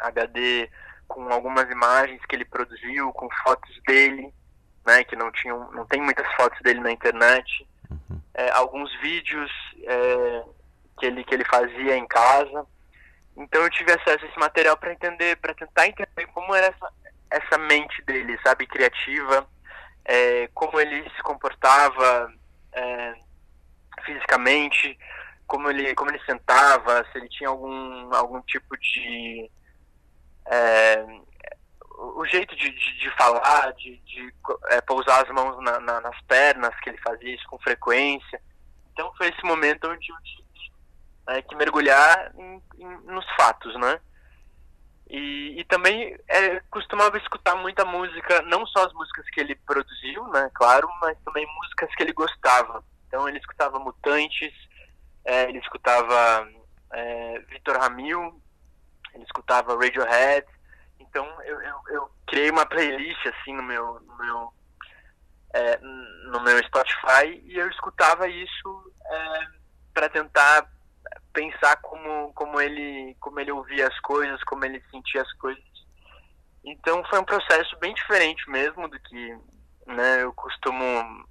HD 0.00 0.70
com 1.06 1.28
algumas 1.32 1.70
imagens 1.70 2.20
que 2.26 2.34
ele 2.34 2.44
produziu, 2.44 3.12
com 3.12 3.28
fotos 3.42 3.80
dele, 3.86 4.32
né, 4.86 5.04
que 5.04 5.16
não 5.16 5.30
tinham, 5.32 5.70
não 5.72 5.86
tem 5.86 6.00
muitas 6.00 6.26
fotos 6.34 6.60
dele 6.62 6.80
na 6.80 6.92
internet, 6.92 7.66
uhum. 7.90 8.20
é, 8.34 8.50
alguns 8.50 8.94
vídeos 9.00 9.50
é, 9.82 10.44
que 10.98 11.06
ele 11.06 11.24
que 11.24 11.34
ele 11.34 11.44
fazia 11.44 11.96
em 11.96 12.06
casa. 12.06 12.66
Então 13.36 13.62
eu 13.62 13.70
tive 13.70 13.92
acesso 13.92 14.24
a 14.24 14.28
esse 14.28 14.38
material 14.38 14.76
para 14.76 14.92
entender, 14.92 15.36
para 15.36 15.54
tentar 15.54 15.88
entender 15.88 16.26
como 16.32 16.54
era 16.54 16.66
essa, 16.66 16.92
essa 17.30 17.58
mente 17.58 18.00
dele, 18.02 18.38
sabe, 18.44 18.66
criativa, 18.66 19.46
é, 20.04 20.48
como 20.54 20.80
ele 20.80 21.02
se 21.10 21.22
comportava 21.22 22.32
é, 22.72 23.14
fisicamente, 24.04 24.98
como 25.46 25.70
ele, 25.70 25.94
como 25.94 26.10
ele 26.10 26.22
sentava, 26.24 27.04
se 27.10 27.18
ele 27.18 27.28
tinha 27.28 27.48
algum, 27.48 28.14
algum 28.14 28.40
tipo 28.42 28.76
de. 28.78 29.50
É, 30.46 31.04
o 31.96 32.24
jeito 32.26 32.54
de, 32.56 32.70
de, 32.70 32.98
de 32.98 33.10
falar, 33.16 33.72
de, 33.74 33.96
de 33.98 34.34
é, 34.70 34.80
pousar 34.80 35.24
as 35.24 35.30
mãos 35.30 35.62
na, 35.62 35.80
na, 35.80 36.00
nas 36.00 36.20
pernas, 36.22 36.74
que 36.80 36.90
ele 36.90 36.98
fazia 36.98 37.34
isso 37.34 37.46
com 37.48 37.58
frequência. 37.58 38.40
Então 38.92 39.12
foi 39.16 39.28
esse 39.28 39.44
momento 39.44 39.88
onde 39.88 40.10
eu 40.10 40.16
tive 40.22 40.44
é, 41.28 41.42
que 41.42 41.54
mergulhar 41.56 42.32
em, 42.36 42.62
em, 42.78 42.88
nos 43.06 43.24
fatos, 43.36 43.74
né? 43.78 44.00
E, 45.08 45.60
e 45.60 45.64
também 45.64 46.16
é, 46.28 46.60
costumava 46.70 47.18
escutar 47.18 47.54
muita 47.56 47.84
música, 47.84 48.42
não 48.42 48.66
só 48.66 48.86
as 48.86 48.92
músicas 48.92 49.28
que 49.30 49.40
ele 49.40 49.54
produziu, 49.54 50.26
né, 50.28 50.50
claro, 50.54 50.88
mas 51.00 51.16
também 51.24 51.46
músicas 51.58 51.94
que 51.94 52.02
ele 52.02 52.12
gostava. 52.12 52.82
Então 53.06 53.28
ele 53.28 53.38
escutava 53.38 53.78
Mutantes, 53.78 54.52
é, 55.24 55.48
ele 55.48 55.58
escutava 55.58 56.48
é, 56.92 57.38
Vitor 57.50 57.76
Ramil, 57.78 58.40
ele 59.14 59.24
escutava 59.24 59.76
Radiohead. 59.76 60.46
Então 61.08 61.26
eu, 61.42 61.60
eu, 61.62 61.76
eu, 61.88 62.10
criei 62.26 62.50
uma 62.50 62.66
playlist 62.66 63.26
assim 63.26 63.54
no 63.54 63.62
meu, 63.62 64.00
no 64.00 64.16
meu, 64.18 64.52
é, 65.54 65.78
no 65.78 66.40
meu 66.40 66.58
Spotify 66.64 67.42
e 67.44 67.56
eu 67.56 67.68
escutava 67.68 68.28
isso 68.28 68.92
é, 69.06 69.46
para 69.92 70.08
tentar 70.08 70.68
pensar 71.32 71.76
como, 71.76 72.32
como, 72.32 72.60
ele, 72.60 73.16
como 73.20 73.40
ele 73.40 73.52
ouvia 73.52 73.88
as 73.88 74.00
coisas, 74.00 74.42
como 74.44 74.64
ele 74.64 74.82
sentia 74.90 75.22
as 75.22 75.32
coisas. 75.34 75.64
Então 76.64 77.04
foi 77.04 77.18
um 77.18 77.24
processo 77.24 77.76
bem 77.78 77.92
diferente 77.94 78.48
mesmo 78.48 78.88
do 78.88 78.98
que 79.00 79.38
né, 79.86 80.22
eu 80.22 80.32
costumo 80.32 81.26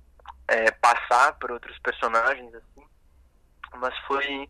é, 0.47 0.71
passar 0.71 1.33
por 1.39 1.51
outros 1.51 1.77
personagens, 1.79 2.53
assim. 2.53 2.85
Mas 3.77 3.97
foi, 4.05 4.49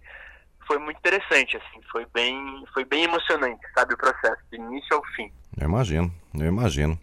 foi 0.68 0.78
muito 0.78 0.98
interessante, 0.98 1.58
assim, 1.58 1.82
foi 1.92 2.06
bem, 2.14 2.64
foi 2.74 2.86
bem 2.86 3.04
emocionante, 3.04 3.62
sabe, 3.74 3.94
o 3.94 3.98
processo, 3.98 4.42
do 4.52 4.56
início 4.56 4.96
ao 4.96 5.04
fim. 5.16 5.32
Eu 5.58 5.68
imagino, 5.68 6.14
eu 6.38 6.48
imagino. 6.48 7.00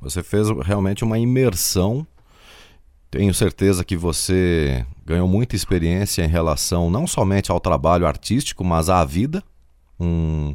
Você 0.00 0.22
fez 0.22 0.48
realmente 0.64 1.04
uma 1.04 1.18
imersão 1.18 2.06
tenho 3.10 3.32
certeza 3.32 3.84
que 3.84 3.96
você 3.96 4.84
ganhou 5.04 5.26
muita 5.26 5.56
experiência 5.56 6.22
em 6.22 6.28
relação 6.28 6.90
não 6.90 7.06
somente 7.06 7.50
ao 7.50 7.58
trabalho 7.58 8.06
artístico, 8.06 8.62
mas 8.62 8.90
à 8.90 9.04
vida. 9.04 9.42
Um... 9.98 10.54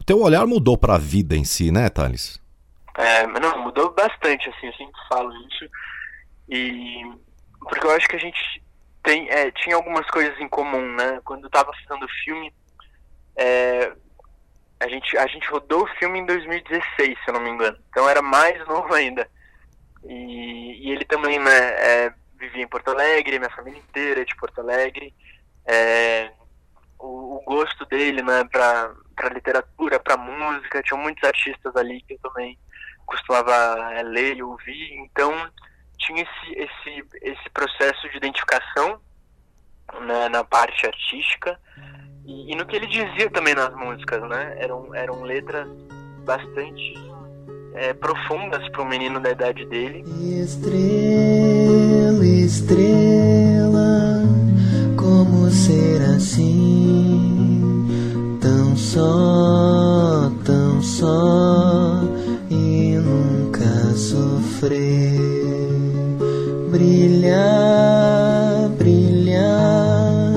O 0.00 0.04
teu 0.04 0.20
olhar 0.20 0.46
mudou 0.46 0.78
para 0.78 0.94
a 0.94 0.98
vida 0.98 1.36
em 1.36 1.44
si, 1.44 1.70
né, 1.70 1.88
Thales? 1.88 2.40
É, 2.96 3.26
não, 3.26 3.64
mudou 3.64 3.92
bastante, 3.94 4.48
assim, 4.48 4.66
eu 4.66 4.72
sempre 4.74 5.00
falo 5.08 5.30
isso. 5.46 5.68
E 6.48 7.02
porque 7.60 7.86
eu 7.86 7.90
acho 7.90 8.08
que 8.08 8.16
a 8.16 8.18
gente 8.18 8.62
tem, 9.04 9.28
é, 9.30 9.50
tinha 9.50 9.76
algumas 9.76 10.06
coisas 10.10 10.36
em 10.40 10.48
comum, 10.48 10.94
né? 10.94 11.20
Quando 11.24 11.44
eu 11.44 11.50
tava 11.50 11.70
fazendo 11.86 12.06
o 12.06 12.24
filme, 12.24 12.52
é, 13.36 13.92
a, 14.80 14.88
gente, 14.88 15.16
a 15.18 15.26
gente 15.26 15.46
rodou 15.48 15.84
o 15.84 15.98
filme 15.98 16.18
em 16.18 16.26
2016, 16.26 16.88
se 16.96 17.28
eu 17.28 17.34
não 17.34 17.40
me 17.40 17.50
engano. 17.50 17.78
Então 17.90 18.08
era 18.08 18.22
mais 18.22 18.58
novo 18.66 18.92
ainda. 18.94 19.28
E, 20.04 20.88
e 20.88 20.90
ele 20.90 21.04
também 21.04 21.38
né, 21.38 21.50
é, 21.52 22.14
vivia 22.38 22.62
em 22.62 22.68
Porto 22.68 22.88
Alegre, 22.88 23.38
minha 23.38 23.50
família 23.50 23.78
inteira 23.78 24.22
é 24.22 24.24
de 24.24 24.34
Porto 24.36 24.60
Alegre. 24.60 25.14
É, 25.66 26.32
o, 26.98 27.36
o, 27.36 27.42
gosto 27.44 27.84
dele 27.86 28.22
né, 28.22 28.42
para 28.44 28.94
literatura, 29.34 30.00
para 30.00 30.16
música, 30.16 30.82
tinha 30.82 30.98
muitos 30.98 31.22
artistas 31.24 31.76
ali 31.76 32.00
que 32.02 32.14
eu 32.14 32.18
também 32.22 32.58
costumava 33.04 33.52
é, 33.92 34.02
ler 34.02 34.38
e 34.38 34.42
ouvir. 34.42 34.94
Então 34.94 35.30
tinha 36.06 36.22
esse, 36.22 36.58
esse, 36.58 37.04
esse 37.22 37.50
processo 37.50 38.08
de 38.10 38.16
identificação 38.16 39.00
né, 40.00 40.28
na 40.28 40.44
parte 40.44 40.86
artística 40.86 41.58
e, 42.24 42.52
e, 42.52 42.56
no 42.56 42.64
que 42.66 42.76
ele 42.76 42.86
dizia 42.86 43.28
também 43.30 43.54
nas 43.54 43.74
músicas, 43.74 44.22
né? 44.28 44.56
Eram, 44.58 44.94
eram 44.94 45.22
letras 45.22 45.68
bastante 46.24 46.94
é, 47.74 47.92
profundas 47.92 48.66
para 48.70 48.82
um 48.82 48.86
menino 48.86 49.20
da 49.20 49.30
idade 49.30 49.66
dele. 49.66 50.02
Estrela, 50.40 52.24
estrela, 52.24 54.22
como 54.96 55.50
ser 55.50 56.00
assim? 56.16 57.20
Tão 58.40 58.74
só, 58.74 60.30
tão 60.46 60.80
só 60.80 62.00
e 62.50 62.96
nunca 62.96 63.94
sofrer. 63.96 65.73
Brilhar, 66.74 68.68
brilhar, 68.70 70.34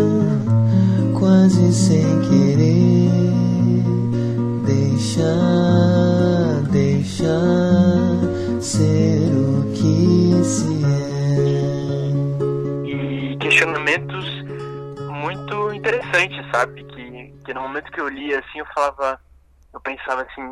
quase 1.17 1.73
sem 1.73 2.05
querer 2.29 3.09
deixar 4.63 6.61
deixar 6.71 7.41
ser 8.61 9.17
o 9.33 9.65
que 9.73 10.43
se 10.43 10.85
é. 10.85 11.17
E 12.85 13.35
questionamentos 13.37 14.23
muito 15.09 15.73
interessantes, 15.73 16.45
sabe? 16.51 16.83
Que, 16.83 17.33
que 17.45 17.53
no 17.55 17.61
momento 17.61 17.91
que 17.91 17.99
eu 17.99 18.09
li 18.09 18.31
assim, 18.35 18.59
eu 18.59 18.65
falava, 18.75 19.19
eu 19.73 19.81
pensava 19.81 20.21
assim, 20.21 20.43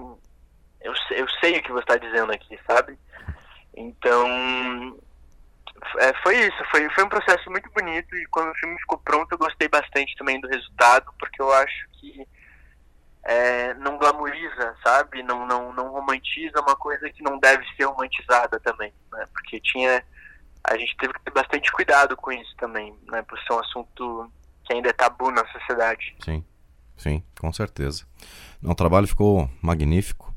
eu, 0.81 0.93
eu 1.11 1.27
sei 1.39 1.59
o 1.59 1.61
que 1.61 1.71
você 1.71 1.81
está 1.81 1.97
dizendo 1.97 2.31
aqui, 2.31 2.57
sabe? 2.67 2.97
Então, 3.77 4.97
é, 5.97 6.13
foi 6.23 6.37
isso, 6.37 6.57
foi, 6.71 6.89
foi 6.89 7.03
um 7.03 7.09
processo 7.09 7.49
muito 7.49 7.69
bonito 7.71 8.15
e 8.15 8.25
quando 8.27 8.51
o 8.51 8.55
filme 8.55 8.77
ficou 8.79 8.97
pronto 8.97 9.31
eu 9.31 9.37
gostei 9.37 9.67
bastante 9.67 10.15
também 10.15 10.39
do 10.39 10.47
resultado, 10.47 11.13
porque 11.19 11.41
eu 11.41 11.51
acho 11.53 11.89
que 11.93 12.27
é, 13.23 13.73
não 13.75 13.97
glamoriza, 13.97 14.75
sabe? 14.83 15.23
Não, 15.23 15.45
não, 15.45 15.73
não 15.73 15.91
romantiza 15.91 16.61
uma 16.61 16.75
coisa 16.75 17.09
que 17.09 17.23
não 17.23 17.39
deve 17.39 17.65
ser 17.75 17.85
romantizada 17.85 18.59
também, 18.59 18.93
né? 19.11 19.27
Porque 19.33 19.59
tinha 19.59 20.03
a 20.67 20.77
gente 20.77 20.95
teve 20.97 21.13
que 21.13 21.21
ter 21.21 21.31
bastante 21.31 21.71
cuidado 21.71 22.15
com 22.17 22.31
isso 22.31 22.55
também, 22.57 22.95
né? 23.07 23.21
Por 23.23 23.37
ser 23.39 23.53
um 23.53 23.59
assunto 23.59 24.31
que 24.63 24.73
ainda 24.73 24.89
é 24.89 24.93
tabu 24.93 25.29
na 25.31 25.45
sociedade. 25.47 26.15
Sim, 26.23 26.43
sim, 26.97 27.23
com 27.39 27.51
certeza. 27.53 28.05
O 28.63 28.73
trabalho 28.73 29.07
ficou 29.07 29.49
magnífico. 29.61 30.33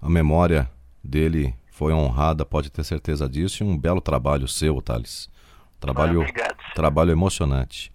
A 0.00 0.08
memória 0.08 0.70
dele 1.02 1.54
foi 1.78 1.92
honrada, 1.92 2.44
pode 2.44 2.70
ter 2.70 2.82
certeza 2.82 3.28
disso. 3.28 3.62
E 3.62 3.66
um 3.66 3.78
belo 3.78 4.00
trabalho 4.00 4.48
seu, 4.48 4.82
Thales. 4.82 5.30
Trabalho, 5.78 6.22
Obrigado. 6.22 6.56
trabalho 6.74 7.12
emocionante. 7.12 7.92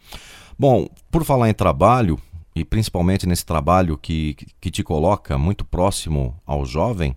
Bom, 0.57 0.87
por 1.11 1.25
falar 1.25 1.49
em 1.49 1.53
trabalho, 1.53 2.17
e 2.55 2.63
principalmente 2.63 3.27
nesse 3.27 3.45
trabalho 3.45 3.97
que, 3.97 4.37
que 4.61 4.71
te 4.71 4.83
coloca 4.83 5.37
muito 5.37 5.65
próximo 5.65 6.39
ao 6.45 6.65
jovem, 6.65 7.13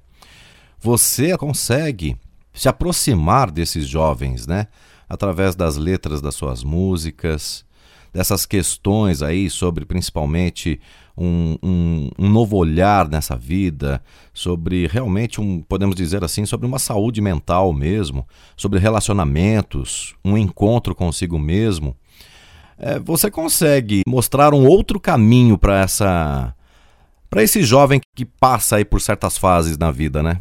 você 0.80 1.38
consegue 1.38 2.16
se 2.52 2.68
aproximar 2.68 3.48
desses 3.52 3.86
jovens, 3.86 4.48
né? 4.48 4.66
Através 5.08 5.54
das 5.54 5.76
letras 5.76 6.20
das 6.20 6.34
suas 6.34 6.64
músicas, 6.64 7.64
dessas 8.12 8.44
questões 8.44 9.22
aí 9.22 9.48
sobre 9.48 9.84
principalmente 9.84 10.80
um, 11.16 11.56
um, 11.62 12.10
um, 12.18 12.28
novo 12.28 12.56
olhar 12.56 13.08
nessa 13.08 13.36
vida, 13.36 14.02
sobre 14.34 14.86
realmente 14.86 15.40
um, 15.40 15.62
podemos 15.62 15.94
dizer 15.94 16.22
assim, 16.22 16.44
sobre 16.44 16.66
uma 16.66 16.78
saúde 16.78 17.20
mental 17.20 17.72
mesmo, 17.72 18.26
sobre 18.56 18.78
relacionamentos, 18.78 20.14
um 20.24 20.36
encontro 20.36 20.94
consigo 20.94 21.38
mesmo. 21.38 21.96
É, 22.78 22.98
você 22.98 23.30
consegue 23.30 24.02
mostrar 24.06 24.52
um 24.52 24.66
outro 24.66 25.00
caminho 25.00 25.56
para 25.56 25.80
essa 25.80 26.54
para 27.28 27.42
esse 27.42 27.62
jovem 27.62 28.00
que 28.14 28.24
passa 28.24 28.76
aí 28.76 28.84
por 28.84 29.00
certas 29.00 29.36
fases 29.36 29.76
na 29.76 29.90
vida, 29.90 30.22
né? 30.22 30.40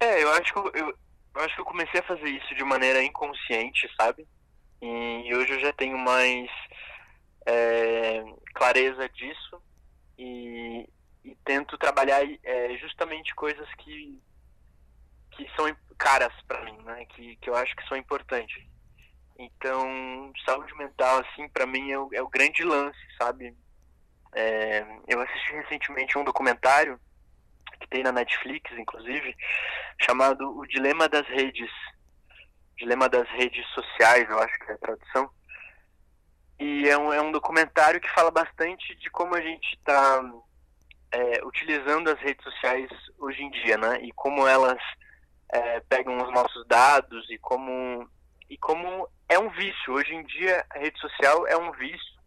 É, 0.00 0.22
eu 0.22 0.32
acho 0.32 0.52
que 0.52 0.58
eu, 0.58 0.72
eu, 0.74 0.94
acho 1.36 1.54
que 1.54 1.60
eu 1.60 1.64
comecei 1.64 2.00
a 2.00 2.02
fazer 2.02 2.28
isso 2.28 2.54
de 2.54 2.64
maneira 2.64 3.02
inconsciente, 3.02 3.88
sabe? 3.96 4.26
E 4.82 5.34
hoje 5.34 5.52
eu 5.52 5.60
já 5.60 5.72
tenho 5.72 5.96
mais 5.96 6.50
é, 7.46 8.24
clareza 8.54 9.08
disso 9.10 9.62
e, 10.18 10.88
e 11.24 11.34
tento 11.44 11.78
trabalhar 11.78 12.22
é, 12.42 12.76
justamente 12.78 13.34
coisas 13.34 13.68
que 13.76 14.20
que 15.36 15.50
são 15.56 15.66
caras 15.98 16.32
para 16.46 16.62
mim, 16.64 16.76
né? 16.82 17.04
Que, 17.06 17.36
que 17.36 17.50
eu 17.50 17.56
acho 17.56 17.74
que 17.76 17.86
são 17.88 17.96
importantes. 17.96 18.64
Então, 19.38 20.32
saúde 20.44 20.74
mental, 20.76 21.20
assim, 21.20 21.48
para 21.48 21.66
mim 21.66 21.90
é 21.90 21.98
o, 21.98 22.08
é 22.12 22.22
o, 22.22 22.28
grande 22.28 22.62
lance, 22.62 22.98
sabe? 23.18 23.54
É, 24.32 24.84
eu 25.08 25.20
assisti 25.20 25.52
recentemente 25.52 26.16
um 26.16 26.24
documentário 26.24 27.00
que 27.80 27.88
tem 27.88 28.02
na 28.02 28.12
Netflix, 28.12 28.70
inclusive, 28.78 29.34
chamado 30.00 30.56
O 30.56 30.66
Dilema 30.66 31.08
das 31.08 31.26
Redes. 31.26 31.70
Dilema 32.76 33.08
das 33.08 33.28
Redes 33.30 33.66
Sociais, 33.68 34.28
eu 34.28 34.38
acho 34.38 34.58
que 34.58 34.70
é 34.70 34.74
a 34.74 34.78
tradução. 34.78 35.30
E 36.58 36.88
é 36.88 36.96
um, 36.96 37.12
é 37.12 37.20
um 37.20 37.32
documentário 37.32 38.00
que 38.00 38.10
fala 38.10 38.30
bastante 38.30 38.94
de 38.96 39.10
como 39.10 39.34
a 39.34 39.40
gente 39.40 39.74
está 39.74 40.22
é, 41.10 41.44
utilizando 41.44 42.08
as 42.10 42.18
redes 42.20 42.42
sociais 42.44 42.88
hoje 43.18 43.42
em 43.42 43.50
dia, 43.50 43.76
né? 43.76 44.00
E 44.02 44.12
como 44.12 44.46
elas 44.46 44.80
é, 45.52 45.80
pegam 45.80 46.16
os 46.16 46.32
nossos 46.32 46.66
dados 46.66 47.28
e 47.30 47.38
como 47.38 48.08
e 48.48 48.56
como 48.58 49.08
é 49.28 49.38
um 49.38 49.50
vício. 49.50 49.92
Hoje 49.92 50.14
em 50.14 50.22
dia, 50.24 50.64
a 50.70 50.78
rede 50.78 50.98
social 51.00 51.46
é 51.46 51.56
um 51.56 51.72
vício, 51.72 52.20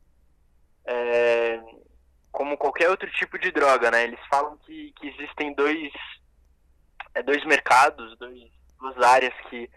é, 0.85 1.59
como 2.31 2.57
qualquer 2.57 2.89
outro 2.89 3.09
tipo 3.11 3.37
de 3.37 3.51
droga, 3.51 3.91
né? 3.91 4.03
Eles 4.03 4.19
falam 4.29 4.57
que, 4.57 4.93
que 4.93 5.07
existem 5.07 5.53
dois, 5.53 5.91
é, 7.13 7.21
dois 7.21 7.43
mercados, 7.45 8.17
dois, 8.17 8.39
duas 8.79 8.97
áreas 8.99 9.33
que, 9.49 9.69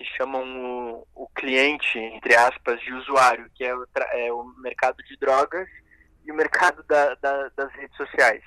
que 0.00 0.04
chamam 0.16 0.42
o, 0.42 1.06
o 1.14 1.28
cliente, 1.34 1.98
entre 1.98 2.34
aspas, 2.34 2.80
de 2.80 2.90
usuário, 2.94 3.50
que 3.54 3.62
é 3.62 3.76
o, 3.76 3.86
é 4.14 4.32
o 4.32 4.44
mercado 4.56 4.96
de 5.04 5.14
drogas 5.18 5.68
e 6.24 6.32
o 6.32 6.34
mercado 6.34 6.82
da, 6.84 7.14
da, 7.16 7.50
das 7.50 7.70
redes 7.74 7.94
sociais. 7.98 8.42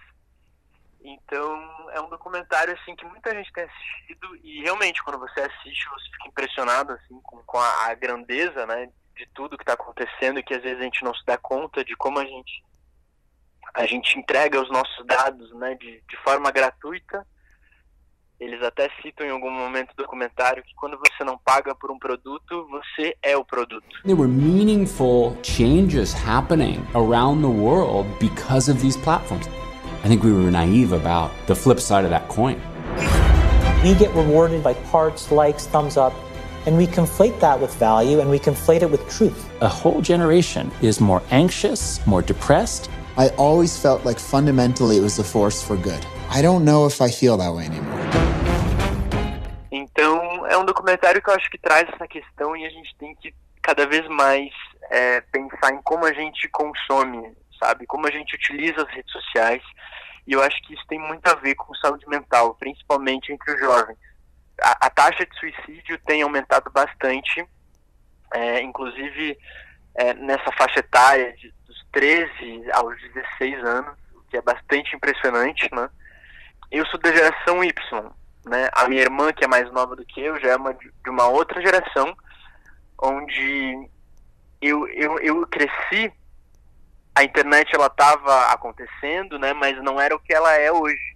Então, 0.99 1.91
é 1.91 2.01
um 2.01 2.09
documentário 2.09 2.73
assim 2.73 2.95
que 2.95 3.05
muita 3.05 3.35
gente 3.35 3.53
tem 3.53 3.65
assistido 3.65 4.35
e 4.37 4.63
realmente 4.63 5.03
quando 5.03 5.19
você 5.19 5.41
assiste, 5.41 5.89
você 5.89 6.05
fica 6.13 6.29
impressionado 6.29 6.93
assim 6.93 7.21
com, 7.21 7.37
com 7.43 7.59
a, 7.59 7.85
a, 7.85 7.93
grandeza, 7.93 8.65
né, 8.65 8.89
de 9.15 9.27
tudo 9.35 9.55
que 9.55 9.63
está 9.63 9.73
acontecendo 9.73 10.39
e 10.39 10.43
que 10.43 10.55
às 10.55 10.63
vezes 10.63 10.79
a 10.79 10.83
gente 10.83 11.03
não 11.03 11.13
se 11.13 11.23
dá 11.23 11.37
conta 11.37 11.85
de 11.85 11.95
como 11.95 12.17
a 12.17 12.25
gente 12.25 12.63
a 13.75 13.85
gente 13.85 14.17
entrega 14.17 14.59
os 14.59 14.71
nossos 14.71 15.05
dados, 15.05 15.53
né, 15.53 15.75
de, 15.75 16.01
de 16.01 16.17
forma 16.23 16.49
gratuita. 16.51 17.25
Eles 18.39 18.61
até 18.61 18.89
citam 19.01 19.25
em 19.25 19.29
algum 19.29 19.51
momento 19.51 19.89
do 19.95 20.03
documentário 20.03 20.63
que 20.63 20.73
quando 20.75 20.97
você 20.97 21.23
não 21.23 21.37
paga 21.37 21.73
por 21.73 21.91
um 21.91 21.97
produto, 21.97 22.67
você 22.69 23.15
é 23.21 23.37
o 23.37 23.45
produto. 23.45 23.85
There 24.03 24.15
were 24.15 24.27
meaningful 24.27 25.37
changes 25.43 26.13
happening 26.13 26.85
around 26.93 27.41
the 27.41 27.47
world 27.47 28.09
because 28.19 28.69
of 28.69 28.81
these 28.81 28.97
platforms. 28.97 29.47
I 30.03 30.09
think 30.09 30.23
we 30.23 30.33
were 30.33 30.51
naive 30.51 30.93
about 30.93 31.31
the 31.47 31.55
flip 31.55 31.79
side 31.79 32.03
of 32.03 32.09
that 32.09 32.27
coin. 32.27 32.59
We 33.83 33.93
get 33.95 34.13
rewarded 34.13 34.63
by 34.63 34.73
parts, 34.91 35.31
likes, 35.31 35.67
thumbs 35.67 35.95
up, 35.95 36.13
and 36.65 36.77
we 36.77 36.87
conflate 36.87 37.39
that 37.39 37.59
with 37.59 37.73
value 37.75 38.19
and 38.19 38.29
we 38.29 38.39
conflate 38.39 38.81
it 38.81 38.89
with 38.89 39.07
truth. 39.09 39.49
A 39.61 39.67
whole 39.69 40.01
generation 40.01 40.71
is 40.81 40.99
more 40.99 41.21
anxious, 41.31 42.05
more 42.05 42.21
depressed. 42.21 42.89
I 43.17 43.29
always 43.37 43.77
felt 43.77 44.05
like 44.05 44.19
fundamentally 44.19 44.97
it 44.97 45.01
was 45.01 45.19
a 45.19 45.23
force 45.23 45.61
for 45.61 45.77
good. 45.77 46.05
I 46.29 46.41
don't 46.41 46.65
know 46.65 46.85
if 46.85 47.01
I 47.01 47.09
feel 47.09 47.37
that 47.37 47.53
way 47.53 47.65
anymore. 47.65 48.22
É 50.53 50.57
um 50.57 50.65
documentário 50.65 51.21
que 51.21 51.29
eu 51.29 51.33
acho 51.33 51.49
que 51.49 51.57
traz 51.57 51.87
essa 51.89 52.07
questão 52.07 52.55
e 52.55 52.65
a 52.65 52.69
gente 52.69 52.95
tem 52.97 53.15
que 53.15 53.33
cada 53.61 53.87
vez 53.87 54.07
mais 54.07 54.51
é, 54.89 55.21
pensar 55.21 55.73
em 55.73 55.81
como 55.81 56.05
a 56.05 56.13
gente 56.13 56.47
consome 56.49 57.35
sabe? 57.63 57.85
Como 57.85 58.05
a 58.07 58.11
gente 58.11 58.35
utiliza 58.35 58.81
as 58.81 58.89
redes 58.89 59.11
sociais. 59.11 59.63
E 60.27 60.33
eu 60.33 60.41
acho 60.41 60.61
que 60.63 60.73
isso 60.73 60.83
tem 60.87 60.99
muito 60.99 61.25
a 61.27 61.35
ver 61.35 61.55
com 61.55 61.73
saúde 61.75 62.07
mental, 62.07 62.55
principalmente 62.55 63.31
entre 63.31 63.53
os 63.53 63.59
jovens. 63.59 63.97
A, 64.61 64.87
a 64.87 64.89
taxa 64.89 65.25
de 65.25 65.39
suicídio 65.39 65.97
tem 66.05 66.21
aumentado 66.21 66.69
bastante, 66.71 67.45
é, 68.33 68.61
inclusive 68.61 69.37
é, 69.95 70.13
nessa 70.13 70.51
faixa 70.57 70.79
etária 70.79 71.33
de, 71.33 71.53
dos 71.65 71.85
13 71.91 72.71
aos 72.71 72.95
16 73.13 73.63
anos, 73.63 73.97
o 74.13 74.21
que 74.29 74.37
é 74.37 74.41
bastante 74.41 74.95
impressionante, 74.95 75.67
né? 75.73 75.89
Eu 76.71 76.85
sou 76.87 76.99
da 76.99 77.11
geração 77.11 77.63
Y, 77.63 78.11
né? 78.45 78.69
A 78.73 78.87
minha 78.87 79.01
irmã, 79.01 79.31
que 79.31 79.43
é 79.43 79.47
mais 79.47 79.71
nova 79.71 79.95
do 79.95 80.05
que 80.05 80.21
eu, 80.21 80.39
já 80.39 80.51
é 80.51 80.55
uma, 80.55 80.73
de 80.73 81.09
uma 81.09 81.27
outra 81.27 81.61
geração, 81.61 82.15
onde 83.01 83.89
eu, 84.61 84.87
eu, 84.87 85.19
eu 85.19 85.47
cresci 85.47 86.11
a 87.15 87.23
internet 87.23 87.73
ela 87.73 87.87
estava 87.87 88.51
acontecendo, 88.51 89.37
né, 89.37 89.53
mas 89.53 89.81
não 89.83 90.01
era 90.01 90.15
o 90.15 90.19
que 90.19 90.33
ela 90.33 90.51
é 90.53 90.71
hoje. 90.71 91.15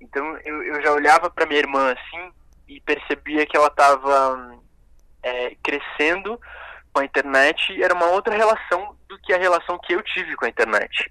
Então 0.00 0.36
eu, 0.44 0.62
eu 0.62 0.82
já 0.82 0.92
olhava 0.92 1.28
para 1.28 1.46
minha 1.46 1.58
irmã 1.58 1.92
assim 1.92 2.32
e 2.66 2.80
percebia 2.80 3.46
que 3.46 3.56
ela 3.56 3.68
estava 3.68 4.58
é, 5.22 5.54
crescendo 5.62 6.40
com 6.92 7.00
a 7.00 7.04
internet 7.04 7.72
e 7.72 7.82
era 7.82 7.94
uma 7.94 8.06
outra 8.06 8.34
relação 8.34 8.96
do 9.08 9.18
que 9.20 9.32
a 9.32 9.38
relação 9.38 9.78
que 9.78 9.92
eu 9.92 10.02
tive 10.02 10.34
com 10.36 10.46
a 10.46 10.48
internet. 10.48 11.10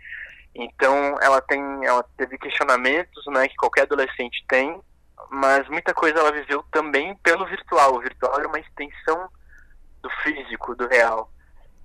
Então 0.56 1.15
ela 1.22 1.41
tem, 1.41 1.62
ela 1.86 2.04
teve 2.18 2.38
questionamentos, 2.38 3.24
né, 3.28 3.48
que 3.48 3.56
qualquer 3.56 3.84
adolescente 3.84 4.44
tem, 4.48 4.82
mas 5.30 5.67
muita 5.69 5.93
coisa 5.93 6.19
ela 6.19 6.32
viveu 6.32 6.63
também 6.71 7.15
pelo 7.17 7.45
virtual. 7.45 7.95
O 7.95 8.01
virtual 8.01 8.38
era 8.38 8.47
uma 8.47 8.60
extensão 8.60 9.30
do 10.01 10.10
físico, 10.23 10.75
do 10.75 10.88
real. 10.88 11.32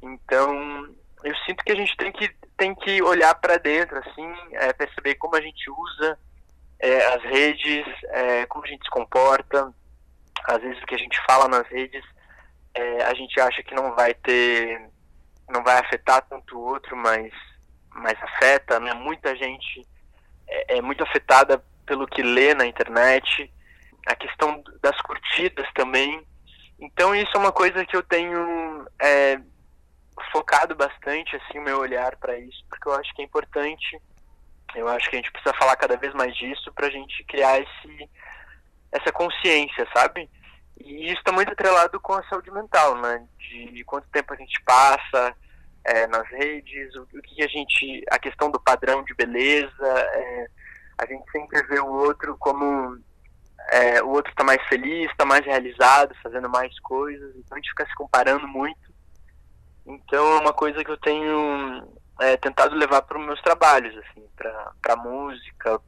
Então 0.03 0.95
eu 1.23 1.35
sinto 1.47 1.65
que 1.65 1.73
a 1.73 1.77
gente 1.77 1.97
tem 1.97 2.13
que, 2.13 2.29
tem 2.57 2.75
que 2.75 3.03
olhar 3.03 3.35
para 3.35 3.59
dentro, 3.59 3.99
assim, 3.99 4.35
é, 4.53 4.73
perceber 4.73 5.17
como 5.17 5.37
a 5.37 5.41
gente 5.41 5.71
usa 5.71 6.19
é, 6.79 7.07
as 7.15 7.23
redes, 7.23 7.87
é, 8.09 8.47
como 8.47 8.65
a 8.65 8.69
gente 8.69 8.85
se 8.85 8.91
comporta. 8.91 9.73
Às 10.45 10.63
vezes 10.63 10.83
o 10.83 10.87
que 10.87 10.95
a 10.95 10.99
gente 10.99 11.21
fala 11.27 11.49
nas 11.49 11.67
redes, 11.69 12.03
é, 12.75 13.05
a 13.05 13.15
gente 13.15 13.39
acha 13.41 13.63
que 13.63 13.75
não 13.75 13.95
vai 13.95 14.15
ter, 14.15 14.89
não 15.49 15.63
vai 15.63 15.79
afetar 15.79 16.23
tanto 16.29 16.59
o 16.59 16.63
outro, 16.63 16.97
mas, 16.97 17.33
mas 17.91 18.15
afeta, 18.23 18.81
né? 18.81 18.95
Muita 18.95 19.37
gente 19.37 19.87
é, 20.49 20.79
é 20.79 20.83
muito 20.83 21.03
afetada 21.03 21.63
pelo 21.87 22.07
que 22.07 22.23
lê 22.23 22.55
na 22.55 22.67
internet. 22.67 23.53
A 24.07 24.15
questão 24.15 24.63
das 24.83 24.99
curtidas 25.03 25.67
também. 25.75 26.27
Então 26.79 27.15
isso 27.15 27.31
é 27.35 27.39
uma 27.39 27.53
coisa 27.53 27.85
que 27.85 27.97
eu 27.97 28.03
tenho 28.03 28.87
é, 29.01 29.39
focado 30.33 30.75
bastante 30.75 31.37
assim 31.37 31.59
o 31.59 31.63
meu 31.63 31.79
olhar 31.79 32.17
para 32.17 32.39
isso, 32.39 32.65
porque 32.69 32.89
eu 32.89 32.95
acho 32.95 33.15
que 33.15 33.23
é 33.23 33.25
importante. 33.25 34.01
Eu 34.75 34.89
acho 34.89 35.11
que 35.11 35.17
a 35.17 35.19
gente 35.19 35.33
precisa 35.33 35.55
falar 35.55 35.77
cada 35.77 35.97
vez 35.97 36.15
mais 36.15 36.35
disso 36.37 36.73
para 36.73 36.87
a 36.87 36.91
gente 36.91 37.25
criar 37.25 37.59
esse, 37.59 38.11
essa 38.93 39.13
consciência, 39.13 39.87
sabe? 39.93 40.31
E 40.79 41.07
isso 41.07 41.19
está 41.19 41.33
muito 41.33 41.53
atrelado 41.53 42.01
com 42.01 42.15
a 42.15 42.23
saúde 42.29 42.51
mental, 42.51 42.97
né? 42.97 43.27
De 43.39 43.85
quanto 43.85 44.09
tempo 44.09 44.33
a 44.33 44.37
gente 44.37 44.61
passa 44.63 45.35
é, 45.85 46.07
nas 46.07 46.27
redes, 46.29 46.95
o, 46.95 47.03
o, 47.03 47.23
que 47.23 47.43
a 47.43 47.49
gente, 47.49 48.05
a 48.11 48.19
questão 48.19 48.51
do 48.51 48.61
padrão 48.61 49.03
de 49.03 49.15
beleza, 49.15 49.71
é, 49.83 50.47
a 51.01 51.07
gente 51.07 51.25
sempre 51.31 51.63
vê 51.65 51.81
o 51.81 51.87
outro 51.87 52.37
como 52.39 52.99
é, 53.73 54.03
o 54.03 54.09
outro 54.11 54.31
está 54.31 54.45
mais 54.45 54.63
feliz, 54.69 55.11
está 55.11 55.25
mais 55.25 55.45
realizado, 55.45 56.15
fazendo 56.23 56.49
mais 56.49 56.79
coisas, 56.81 57.35
então 57.37 57.57
a 57.57 57.61
gente 57.61 57.71
fica 57.71 57.87
se 57.87 57.95
comparando 57.95 58.47
muito 58.47 58.91
então 59.91 60.37
é 60.37 60.41
uma 60.41 60.53
coisa 60.53 60.85
que 60.85 60.91
eu 60.91 60.97
tenho 60.97 61.83
é, 62.21 62.37
tentado 62.37 62.75
levar 62.77 63.03
para 63.03 63.19
os 63.19 63.27
meus 63.27 63.41
trabalhos, 63.43 63.95
assim, 63.97 64.23
para 64.37 64.97
música, 64.97 65.81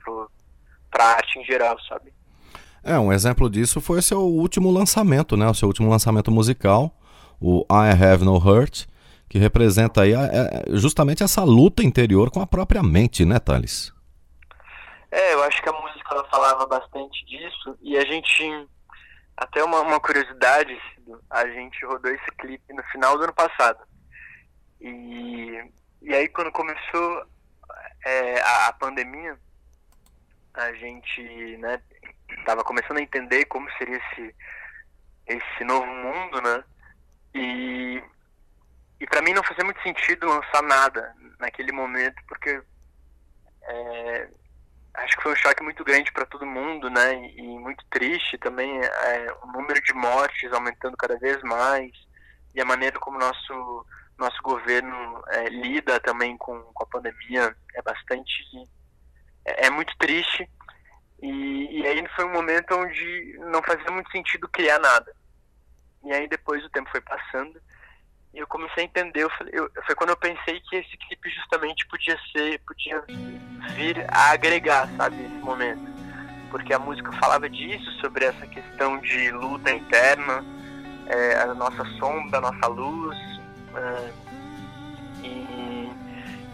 para 0.90 1.04
arte 1.04 1.38
em 1.38 1.44
geral, 1.44 1.76
sabe? 1.88 2.12
É, 2.82 2.98
um 2.98 3.12
exemplo 3.12 3.48
disso 3.48 3.80
foi 3.80 3.98
o 3.98 4.02
seu 4.02 4.20
último 4.20 4.70
lançamento, 4.70 5.36
né? 5.36 5.46
O 5.46 5.54
seu 5.54 5.68
último 5.68 5.88
lançamento 5.88 6.32
musical, 6.32 6.92
o 7.40 7.64
I 7.70 7.90
Have 7.90 8.24
No 8.24 8.36
Hurt, 8.36 8.86
que 9.28 9.38
representa 9.38 10.02
aí 10.02 10.14
a, 10.14 10.20
a, 10.20 10.24
é, 10.24 10.64
justamente 10.70 11.22
essa 11.22 11.44
luta 11.44 11.82
interior 11.82 12.30
com 12.30 12.40
a 12.40 12.46
própria 12.46 12.82
mente, 12.82 13.24
né, 13.24 13.38
Thales? 13.38 13.92
É, 15.12 15.34
eu 15.34 15.42
acho 15.42 15.62
que 15.62 15.68
a 15.68 15.72
música 15.72 16.14
ela 16.14 16.26
falava 16.30 16.66
bastante 16.66 17.22
disso 17.26 17.78
e 17.82 17.98
a 17.98 18.04
gente 18.06 18.66
até 19.36 19.62
uma, 19.62 19.80
uma 19.80 20.00
curiosidade, 20.00 20.80
a 21.28 21.46
gente 21.48 21.84
rodou 21.84 22.10
esse 22.10 22.30
clipe 22.38 22.72
no 22.72 22.82
final 22.84 23.18
do 23.18 23.24
ano 23.24 23.34
passado. 23.34 23.78
E, 24.80 25.70
e 26.00 26.14
aí 26.14 26.28
quando 26.28 26.50
começou 26.50 27.26
é, 28.06 28.40
a, 28.40 28.68
a, 28.68 28.72
pandemia, 28.72 29.38
a 30.54 30.72
gente 30.72 31.56
né, 31.58 31.78
tava 32.46 32.64
começando 32.64 32.96
a 32.96 33.02
entender 33.02 33.44
como 33.44 33.70
seria 33.72 33.98
esse, 33.98 34.34
esse 35.26 35.64
novo 35.64 35.86
mundo, 35.86 36.40
né? 36.40 36.64
E, 37.34 38.02
e 38.98 39.06
para 39.06 39.20
mim 39.20 39.34
não 39.34 39.42
fazia 39.42 39.64
muito 39.64 39.82
sentido 39.82 40.26
lançar 40.26 40.62
nada 40.62 41.14
naquele 41.38 41.70
momento, 41.70 42.16
porque 42.26 42.62
é, 43.64 44.28
acho 44.94 45.16
que 45.16 45.22
foi 45.22 45.32
um 45.32 45.36
choque 45.36 45.62
muito 45.62 45.84
grande 45.84 46.12
para 46.12 46.26
todo 46.26 46.46
mundo, 46.46 46.90
né? 46.90 47.14
E, 47.14 47.42
muito 47.58 47.84
triste 47.90 48.36
também 48.38 48.80
é, 48.80 49.34
o 49.42 49.46
número 49.46 49.80
de 49.82 49.92
mortes 49.94 50.52
aumentando 50.52 50.96
cada 50.96 51.16
vez 51.18 51.40
mais 51.42 51.90
e 52.54 52.60
a 52.60 52.64
maneira 52.64 52.98
como 52.98 53.18
nosso 53.18 53.86
nosso 54.18 54.40
governo 54.42 55.22
é, 55.28 55.48
lida 55.48 55.98
também 56.00 56.36
com, 56.36 56.60
com, 56.74 56.84
a 56.84 56.86
pandemia 56.86 57.56
é 57.74 57.82
bastante 57.82 58.32
é, 59.44 59.66
é 59.66 59.70
muito 59.70 59.96
triste 59.96 60.48
e, 61.20 61.80
e, 61.80 61.86
aí 61.86 62.06
foi 62.14 62.24
um 62.26 62.32
momento 62.32 62.74
onde 62.74 63.38
não 63.50 63.62
fazia 63.62 63.90
muito 63.90 64.10
sentido 64.10 64.48
criar 64.48 64.78
nada 64.78 65.14
e 66.04 66.12
aí 66.12 66.28
depois 66.28 66.64
o 66.64 66.70
tempo 66.70 66.90
foi 66.90 67.00
passando 67.00 67.60
e 68.34 68.38
eu 68.38 68.46
comecei 68.46 68.84
a 68.84 68.86
entender, 68.86 69.24
eu 69.24 69.30
falei, 69.30 69.52
eu, 69.54 69.70
foi 69.86 69.94
quando 69.94 70.10
eu 70.10 70.16
pensei 70.16 70.58
que 70.60 70.76
esse 70.76 70.96
clipe 70.96 71.28
justamente 71.30 71.86
podia 71.86 72.18
ser, 72.32 72.58
podia 72.66 73.04
vir 73.70 74.04
a 74.08 74.32
agregar, 74.32 74.88
sabe, 74.96 75.22
esse 75.24 75.44
momento. 75.44 75.90
Porque 76.50 76.74
a 76.74 76.78
música 76.78 77.10
falava 77.12 77.48
disso, 77.48 77.90
sobre 78.00 78.24
essa 78.26 78.46
questão 78.46 78.98
de 78.98 79.30
luta 79.30 79.70
interna, 79.70 80.44
é, 81.06 81.42
a 81.42 81.54
nossa 81.54 81.84
sombra, 81.98 82.38
a 82.38 82.40
nossa 82.40 82.66
luz. 82.66 83.16
É, 83.74 84.12
e, 85.24 85.90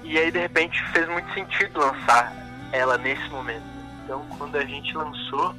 e 0.04 0.18
aí, 0.18 0.30
de 0.30 0.38
repente, 0.38 0.82
fez 0.92 1.08
muito 1.08 1.32
sentido 1.34 1.80
lançar 1.80 2.32
ela 2.72 2.96
nesse 2.98 3.28
momento. 3.30 3.66
Então, 4.04 4.24
quando 4.38 4.56
a 4.56 4.64
gente 4.64 4.96
lançou, 4.96 5.54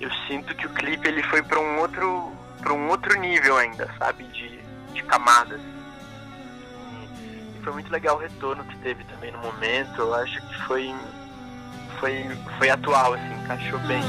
eu 0.00 0.10
sinto 0.26 0.54
que 0.54 0.66
o 0.66 0.70
clipe 0.70 1.06
ele 1.06 1.22
foi 1.24 1.42
para 1.42 1.60
um 1.60 1.78
outro 1.78 2.32
para 2.60 2.74
um 2.74 2.88
outro 2.88 3.18
nível 3.18 3.56
ainda, 3.56 3.88
sabe, 3.98 4.24
de 4.24 4.60
de 4.92 5.02
camadas. 5.04 5.60
Foi 7.62 7.72
muito 7.72 7.90
legal 7.92 8.16
o 8.16 8.18
retorno 8.20 8.64
que 8.64 8.76
teve 8.78 9.04
também 9.04 9.32
no 9.32 9.38
momento. 9.38 9.98
Eu 9.98 10.14
acho 10.14 10.40
que 10.40 10.54
foi, 10.62 10.94
foi, 11.98 12.30
foi 12.58 12.70
atual, 12.70 13.14
assim, 13.14 13.34
encaixou 13.42 13.78
bem. 13.80 14.02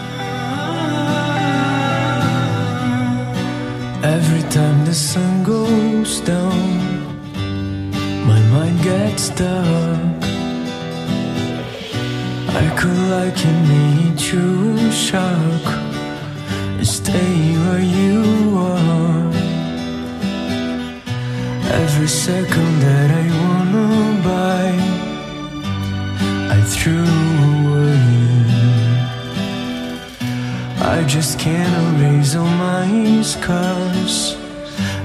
Every 4.04 4.42
time 4.50 4.84
the 4.86 4.94
sun 4.94 5.44
goes 5.44 6.22
down, 6.22 6.52
my 8.26 8.40
mind 8.52 8.82
gets 8.82 9.30
dark. 9.30 10.22
I 12.54 12.70
could 12.76 12.98
liken 13.10 13.56
me 13.68 14.16
to 14.30 14.88
a 14.88 14.92
shark. 14.92 15.66
Stay 16.84 17.58
where 17.64 17.80
you 17.80 18.11
Every 21.74 22.10
second 22.10 22.82
that 22.82 23.12
I 23.12 23.30
wanna 23.40 24.22
buy, 24.22 24.76
I 26.50 26.62
threw 26.68 27.00
away. 27.00 28.12
I 30.82 31.04
just 31.08 31.40
can't 31.40 31.72
erase 31.96 32.36
all 32.36 32.46
my 32.46 33.24
scars. 33.24 34.36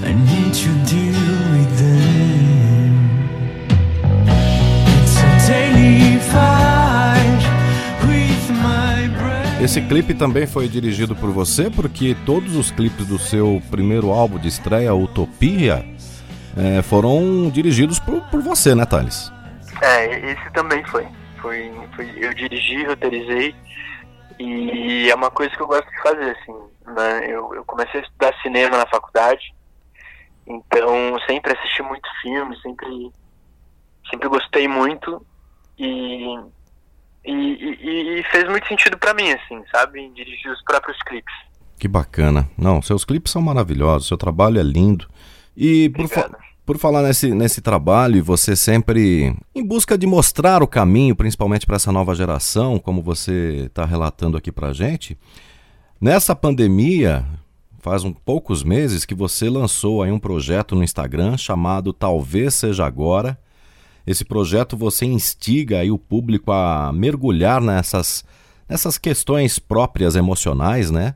I 0.02 0.12
need 0.12 0.54
to 0.54 0.70
deal 0.90 1.14
with 1.52 1.70
them. 1.78 2.94
It's 5.02 5.18
a 5.22 5.46
daily 5.46 6.18
fight 6.18 7.42
with 8.08 8.50
my 8.50 9.06
breath. 9.16 9.62
Esse 9.62 9.80
clipe 9.82 10.14
também 10.14 10.48
foi 10.48 10.68
dirigido 10.68 11.14
por 11.14 11.30
você, 11.30 11.70
porque 11.70 12.16
todos 12.26 12.56
os 12.56 12.72
clipes 12.72 13.06
do 13.06 13.20
seu 13.20 13.62
primeiro 13.70 14.10
álbum 14.10 14.36
de 14.36 14.48
estreia, 14.48 14.92
Utopia, 14.92 15.84
é, 16.56 16.82
foram 16.82 17.50
dirigidos 17.50 17.98
por, 17.98 18.20
por 18.30 18.40
você, 18.40 18.74
né, 18.74 18.86
Thales? 18.86 19.32
É, 19.82 20.30
esse 20.32 20.50
também 20.52 20.84
foi. 20.84 21.06
foi. 21.40 21.70
Foi, 21.94 22.10
eu 22.16 22.34
dirigi, 22.34 22.84
roteirizei 22.84 23.54
e 24.38 25.08
é 25.10 25.14
uma 25.14 25.30
coisa 25.30 25.54
que 25.54 25.62
eu 25.62 25.66
gosto 25.66 25.90
de 25.90 26.02
fazer, 26.02 26.36
assim, 26.38 26.54
né? 26.94 27.26
Eu, 27.26 27.54
eu 27.54 27.64
comecei 27.64 28.00
a 28.00 28.02
estudar 28.02 28.34
cinema 28.42 28.76
na 28.76 28.86
faculdade, 28.86 29.54
então 30.46 31.18
sempre 31.26 31.52
assisti 31.52 31.82
muito 31.82 32.08
filme, 32.20 32.56
sempre, 32.60 33.10
sempre 34.10 34.28
gostei 34.28 34.68
muito 34.68 35.24
e, 35.78 36.38
e, 37.24 37.32
e, 37.32 38.20
e 38.20 38.24
fez 38.24 38.44
muito 38.48 38.66
sentido 38.68 38.98
para 38.98 39.14
mim, 39.14 39.30
assim, 39.32 39.62
sabe? 39.72 40.08
Dirigir 40.10 40.50
os 40.50 40.62
próprios 40.64 40.98
clipes. 41.02 41.34
Que 41.78 41.88
bacana. 41.88 42.48
Não, 42.56 42.82
seus 42.82 43.04
clipes 43.04 43.32
são 43.32 43.42
maravilhosos, 43.42 44.08
seu 44.08 44.16
trabalho 44.16 44.60
é 44.60 44.62
lindo. 44.62 45.08
E 45.56 45.88
por, 45.90 46.08
fa 46.08 46.30
por 46.66 46.78
falar 46.78 47.02
nesse, 47.02 47.32
nesse 47.32 47.60
trabalho, 47.60 48.24
você 48.24 48.56
sempre 48.56 49.32
em 49.54 49.64
busca 49.64 49.96
de 49.96 50.04
mostrar 50.04 50.64
o 50.64 50.66
caminho, 50.66 51.14
principalmente 51.14 51.64
para 51.64 51.76
essa 51.76 51.92
nova 51.92 52.12
geração, 52.12 52.76
como 52.78 53.00
você 53.00 53.66
está 53.66 53.84
relatando 53.84 54.36
aqui 54.36 54.50
para 54.50 54.72
gente, 54.72 55.16
nessa 56.00 56.34
pandemia, 56.34 57.24
faz 57.78 58.02
um 58.02 58.12
poucos 58.12 58.64
meses 58.64 59.04
que 59.04 59.14
você 59.14 59.48
lançou 59.48 60.02
aí 60.02 60.10
um 60.10 60.18
projeto 60.18 60.74
no 60.74 60.82
Instagram 60.82 61.36
chamado 61.36 61.92
Talvez 61.92 62.52
Seja 62.54 62.84
Agora. 62.84 63.38
Esse 64.04 64.24
projeto 64.24 64.76
você 64.76 65.06
instiga 65.06 65.78
aí 65.78 65.90
o 65.90 65.98
público 65.98 66.50
a 66.50 66.92
mergulhar 66.92 67.60
nessas, 67.60 68.24
nessas 68.68 68.98
questões 68.98 69.60
próprias 69.60 70.16
emocionais, 70.16 70.90
né? 70.90 71.14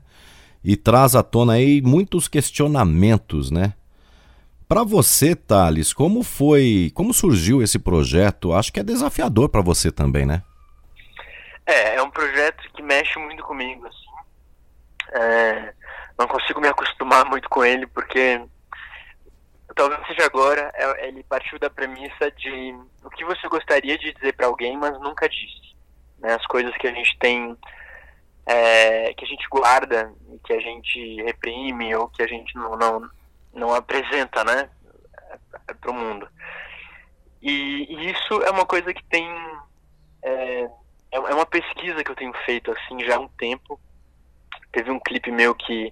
E 0.63 0.77
traz 0.77 1.13
à 1.13 1.21
tona 1.21 1.53
aí 1.53 1.81
muitos 1.81 2.29
questionamentos, 2.29 3.51
né? 3.51 3.73
Para 4.71 4.85
você, 4.85 5.35
Thales, 5.35 5.91
como 5.91 6.23
foi, 6.23 6.93
como 6.95 7.13
surgiu 7.13 7.61
esse 7.61 7.77
projeto? 7.77 8.53
Acho 8.53 8.71
que 8.71 8.79
é 8.79 8.83
desafiador 8.83 9.49
para 9.49 9.59
você 9.59 9.91
também, 9.91 10.25
né? 10.25 10.43
É, 11.65 11.95
é 11.95 12.01
um 12.01 12.09
projeto 12.09 12.71
que 12.73 12.81
mexe 12.81 13.19
muito 13.19 13.43
comigo, 13.43 13.85
assim. 13.85 15.19
É, 15.21 15.73
não 16.17 16.25
consigo 16.25 16.61
me 16.61 16.69
acostumar 16.69 17.25
muito 17.25 17.49
com 17.49 17.65
ele, 17.65 17.85
porque 17.85 18.41
talvez 19.75 20.07
seja 20.07 20.23
agora, 20.25 20.71
é, 20.73 21.09
ele 21.09 21.21
partiu 21.23 21.59
da 21.59 21.69
premissa 21.69 22.31
de 22.31 22.73
o 23.03 23.09
que 23.09 23.25
você 23.25 23.49
gostaria 23.49 23.97
de 23.97 24.13
dizer 24.13 24.31
para 24.37 24.47
alguém, 24.47 24.77
mas 24.77 24.97
nunca 25.01 25.27
disse. 25.27 25.75
Né? 26.19 26.33
As 26.33 26.45
coisas 26.47 26.73
que 26.77 26.87
a 26.87 26.93
gente 26.93 27.19
tem, 27.19 27.57
é, 28.45 29.13
que 29.15 29.25
a 29.25 29.27
gente 29.27 29.45
guarda, 29.49 30.13
que 30.45 30.53
a 30.53 30.61
gente 30.61 31.21
reprime, 31.23 31.93
ou 31.93 32.07
que 32.07 32.23
a 32.23 32.27
gente 32.27 32.55
não, 32.55 32.77
não 32.77 33.20
não 33.53 33.73
apresenta, 33.73 34.43
né, 34.43 34.69
para 35.79 35.91
o 35.91 35.93
mundo. 35.93 36.27
E, 37.41 37.87
e, 37.89 38.11
isso 38.11 38.41
é 38.43 38.51
uma 38.51 38.65
coisa 38.65 38.93
que 38.93 39.03
tem 39.05 39.27
é, 40.23 40.63
é, 40.63 40.69
é 41.11 41.33
uma 41.33 41.45
pesquisa 41.45 42.03
que 42.03 42.11
eu 42.11 42.15
tenho 42.15 42.33
feito 42.45 42.71
assim 42.71 43.03
já 43.03 43.17
há 43.17 43.19
um 43.19 43.27
tempo. 43.29 43.79
Teve 44.71 44.91
um 44.91 44.99
clipe 44.99 45.31
meu 45.31 45.55
que 45.55 45.91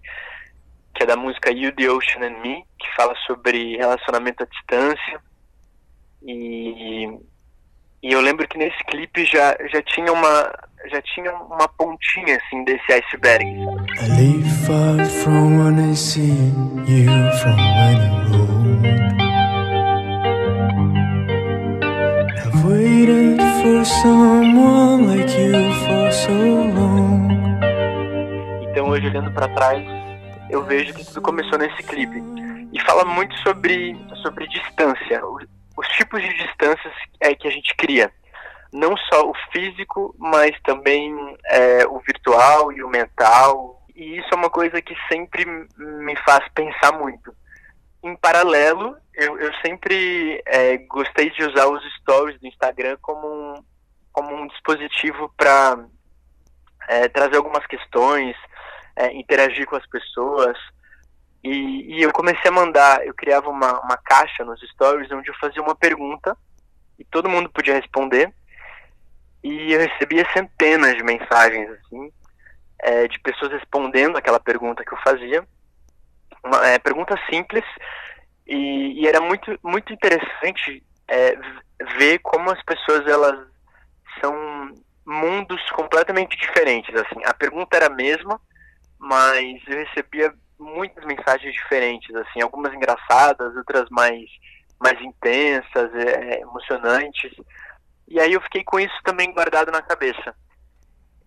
que 0.96 1.04
é 1.04 1.06
da 1.06 1.16
música 1.16 1.52
You, 1.52 1.74
the 1.76 1.90
Ocean 1.90 2.26
and 2.26 2.42
Me, 2.42 2.66
que 2.78 2.96
fala 2.96 3.16
sobre 3.26 3.78
relacionamento 3.78 4.44
à 4.44 4.46
distância. 4.46 5.22
E, 6.22 7.06
e 8.04 8.12
eu 8.12 8.20
lembro 8.20 8.48
que 8.48 8.58
nesse 8.58 8.84
clipe 8.86 9.24
já, 9.24 9.56
já 9.72 9.82
tinha 9.82 10.12
uma 10.12 10.52
já 10.88 11.02
tinha 11.02 11.34
uma 11.34 11.68
pontinha 11.68 12.38
assim 12.38 12.64
desse 12.64 12.92
iceberg. 12.92 13.46
I 13.46 14.08
leave 14.18 14.50
far 14.66 15.06
from 15.06 15.64
when 15.64 15.92
I 15.92 15.96
see 15.96 16.54
you 16.88 17.32
from 17.40 17.58
when 17.58 17.98
you 18.32 18.50
I've 22.38 22.66
waited 22.66 23.42
for 23.62 23.86
someone 23.86 25.08
like 25.08 25.32
you 25.38 25.74
for 25.86 26.12
so 26.12 26.32
long. 26.32 27.30
Então 28.70 28.90
hoje 28.90 29.08
olhando 29.08 29.32
para 29.32 29.48
trás, 29.50 29.84
eu 30.50 30.64
vejo 30.64 30.94
que 30.94 31.06
tudo 31.06 31.22
começou 31.22 31.60
nesse 31.60 31.84
clipe 31.84 32.24
e 32.72 32.82
fala 32.82 33.04
muito 33.06 33.36
sobre 33.40 33.96
sobre 34.22 34.48
distância, 34.48 35.22
os 35.78 35.88
tipos 35.90 36.22
de 36.22 36.34
distâncias 36.36 36.94
é 37.22 37.34
que 37.34 37.48
a 37.48 37.52
gente 37.52 37.74
cria 37.76 38.12
não 38.72 38.96
só 39.12 39.30
o 39.30 39.34
físico, 39.52 40.16
mas 40.18 40.52
também 40.64 41.14
é, 41.46 41.88
o 41.88 42.00
virtual 42.00 42.72
e 42.72 42.84
o 42.84 42.90
mental. 42.90 43.82
E 43.96 44.18
isso 44.18 44.30
é 44.32 44.36
uma 44.36 44.50
coisa 44.50 44.82
que 44.82 44.96
sempre 45.12 45.46
me 45.78 46.16
faz 46.18 46.48
pensar 46.54 46.92
muito. 46.94 47.34
em 48.04 48.16
paralelo, 48.16 48.96
eu, 49.14 49.38
eu 49.38 49.52
sempre 49.66 50.42
é, 50.46 50.78
gostei 50.78 51.30
de 51.32 51.44
usar 51.44 51.68
os 51.68 51.84
stories 51.96 52.40
do 52.40 52.48
Instagram 52.48 52.98
como 53.02 53.28
um, 53.28 53.64
como 54.14 54.34
um 54.34 54.48
dispositivo 54.48 55.34
para 55.36 55.86
é, 56.88 57.10
trazer 57.10 57.36
algumas 57.36 57.66
questões, 57.68 58.36
é, 58.96 59.14
interagir 59.14 59.66
com 59.66 59.76
as 59.76 59.86
pessoas. 59.88 60.58
E, 61.44 61.98
e, 61.98 62.02
eu 62.02 62.12
comecei 62.12 62.50
a 62.50 62.54
mandar, 62.54 63.06
eu 63.06 63.14
criava 63.14 63.50
uma, 63.50 63.80
uma 63.82 63.98
caixa 63.98 64.44
nos 64.44 64.60
stories 64.72 65.12
onde 65.12 65.30
eu 65.30 65.36
fazia 65.36 65.62
uma 65.62 65.76
pergunta 65.76 66.38
e 66.98 67.06
todo 67.06 67.30
mundo 67.30 67.50
podia 67.50 67.76
responder. 67.76 68.34
E 69.44 69.74
eu 69.74 69.80
recebia 69.80 70.30
centenas 70.34 70.96
de 70.96 71.04
mensagens, 71.04 71.70
assim, 71.70 72.12
é, 72.82 73.08
de 73.08 73.20
pessoas 73.20 73.52
respondendo 73.52 74.18
aquela 74.18 74.40
pergunta 74.40 74.84
que 74.84 74.94
eu 74.94 74.98
fazia. 75.00 75.48
Uma 76.44 76.66
é, 76.68 76.80
pergunta 76.80 77.16
simples, 77.30 77.64
e, 78.48 79.02
e, 79.02 79.08
era 79.08 79.22
muito, 79.22 79.58
muito 79.64 79.94
interessante 79.94 80.84
é, 81.08 81.38
ver 81.98 82.20
como 82.20 82.50
as 82.52 82.62
pessoas 82.64 83.06
elas 83.08 83.48
são 84.20 84.74
mundos 85.06 85.62
completamente 85.72 86.38
diferentes. 86.38 86.94
Assim, 86.96 87.24
a 87.26 87.34
pergunta 87.34 87.78
era 87.78 87.88
a 87.88 87.96
mesma, 87.96 88.40
mas 88.98 89.62
eu 89.68 89.78
recebia 89.78 90.34
muitas 90.58 91.06
mensagens 91.06 91.54
diferentes, 91.54 92.14
assim, 92.16 92.42
algumas 92.42 92.74
engraçadas, 92.74 93.56
outras 93.56 93.90
mais 93.90 94.30
mais 94.82 95.00
intensas, 95.02 95.94
é, 95.94 96.40
emocionantes. 96.40 97.32
E 98.10 98.20
aí 98.20 98.34
eu 98.34 98.42
fiquei 98.42 98.64
com 98.64 98.80
isso 98.80 98.96
também 99.04 99.32
guardado 99.32 99.72
na 99.72 99.84
cabeça. 99.84 100.36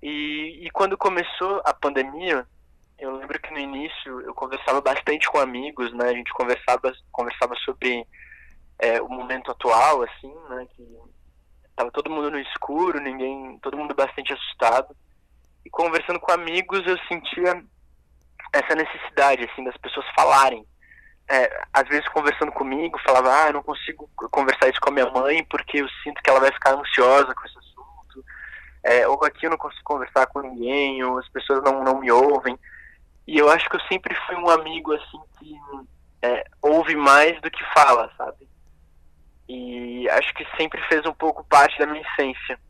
E, 0.02 0.66
e 0.66 0.70
quando 0.72 0.98
começou 0.98 1.62
a 1.64 1.72
pandemia, 1.72 2.44
eu 2.98 3.16
lembro 3.16 3.40
que 3.40 3.52
no 3.52 3.58
início 3.58 4.20
eu 4.22 4.34
conversava 4.34 4.80
bastante 4.80 5.28
com 5.30 5.38
amigos, 5.38 5.92
né? 5.94 6.08
A 6.08 6.12
gente 6.12 6.32
conversava 6.32 6.92
conversava 7.12 7.54
sobre 7.64 8.04
é, 8.80 9.00
o 9.00 9.08
momento 9.08 9.52
atual, 9.52 10.02
assim, 10.02 10.34
né? 10.50 10.66
Que 10.74 10.84
tava 11.76 11.92
todo 11.92 12.10
mundo 12.10 12.32
no 12.32 12.38
escuro, 12.40 13.00
ninguém, 13.00 13.58
todo 13.62 13.76
mundo 13.76 13.94
bastante 13.94 14.32
assustado. 14.32 14.94
E 15.64 15.70
conversando 15.70 16.18
com 16.18 16.32
amigos, 16.32 16.84
eu 16.84 16.98
sentia 17.06 17.64
essa 18.52 18.74
necessidade, 18.74 19.48
assim, 19.48 19.62
das 19.62 19.76
pessoas 19.76 20.06
falarem. 20.16 20.66
É, 21.32 21.64
às 21.72 21.88
vezes 21.88 22.06
conversando 22.08 22.52
comigo, 22.52 23.00
falava, 23.06 23.44
ah, 23.44 23.46
eu 23.46 23.54
não 23.54 23.62
consigo 23.62 24.06
conversar 24.30 24.68
isso 24.68 24.78
com 24.82 24.90
a 24.90 24.92
minha 24.92 25.10
mãe 25.10 25.42
porque 25.44 25.78
eu 25.78 25.88
sinto 26.04 26.22
que 26.22 26.28
ela 26.28 26.40
vai 26.40 26.52
ficar 26.52 26.74
ansiosa 26.74 27.34
com 27.34 27.46
esse 27.46 27.56
assunto. 27.56 28.22
É, 28.82 29.08
ou 29.08 29.24
aqui 29.24 29.46
eu 29.46 29.50
não 29.50 29.56
consigo 29.56 29.82
conversar 29.82 30.26
com 30.26 30.42
ninguém, 30.42 31.02
ou 31.02 31.18
as 31.18 31.26
pessoas 31.30 31.62
não, 31.62 31.82
não 31.82 32.00
me 32.00 32.12
ouvem. 32.12 32.58
E 33.26 33.38
eu 33.38 33.48
acho 33.48 33.66
que 33.70 33.76
eu 33.76 33.80
sempre 33.82 34.14
fui 34.26 34.36
um 34.36 34.50
amigo, 34.50 34.92
assim, 34.92 35.20
que 35.38 35.58
é, 36.20 36.44
ouve 36.60 36.94
mais 36.96 37.40
do 37.40 37.50
que 37.50 37.64
fala, 37.72 38.12
sabe? 38.18 38.46
E 39.48 40.06
acho 40.10 40.34
que 40.34 40.46
sempre 40.58 40.82
fez 40.88 41.06
um 41.06 41.14
pouco 41.14 41.44
parte 41.44 41.78
da 41.78 41.86
minha 41.86 42.04
essência. 42.12 42.60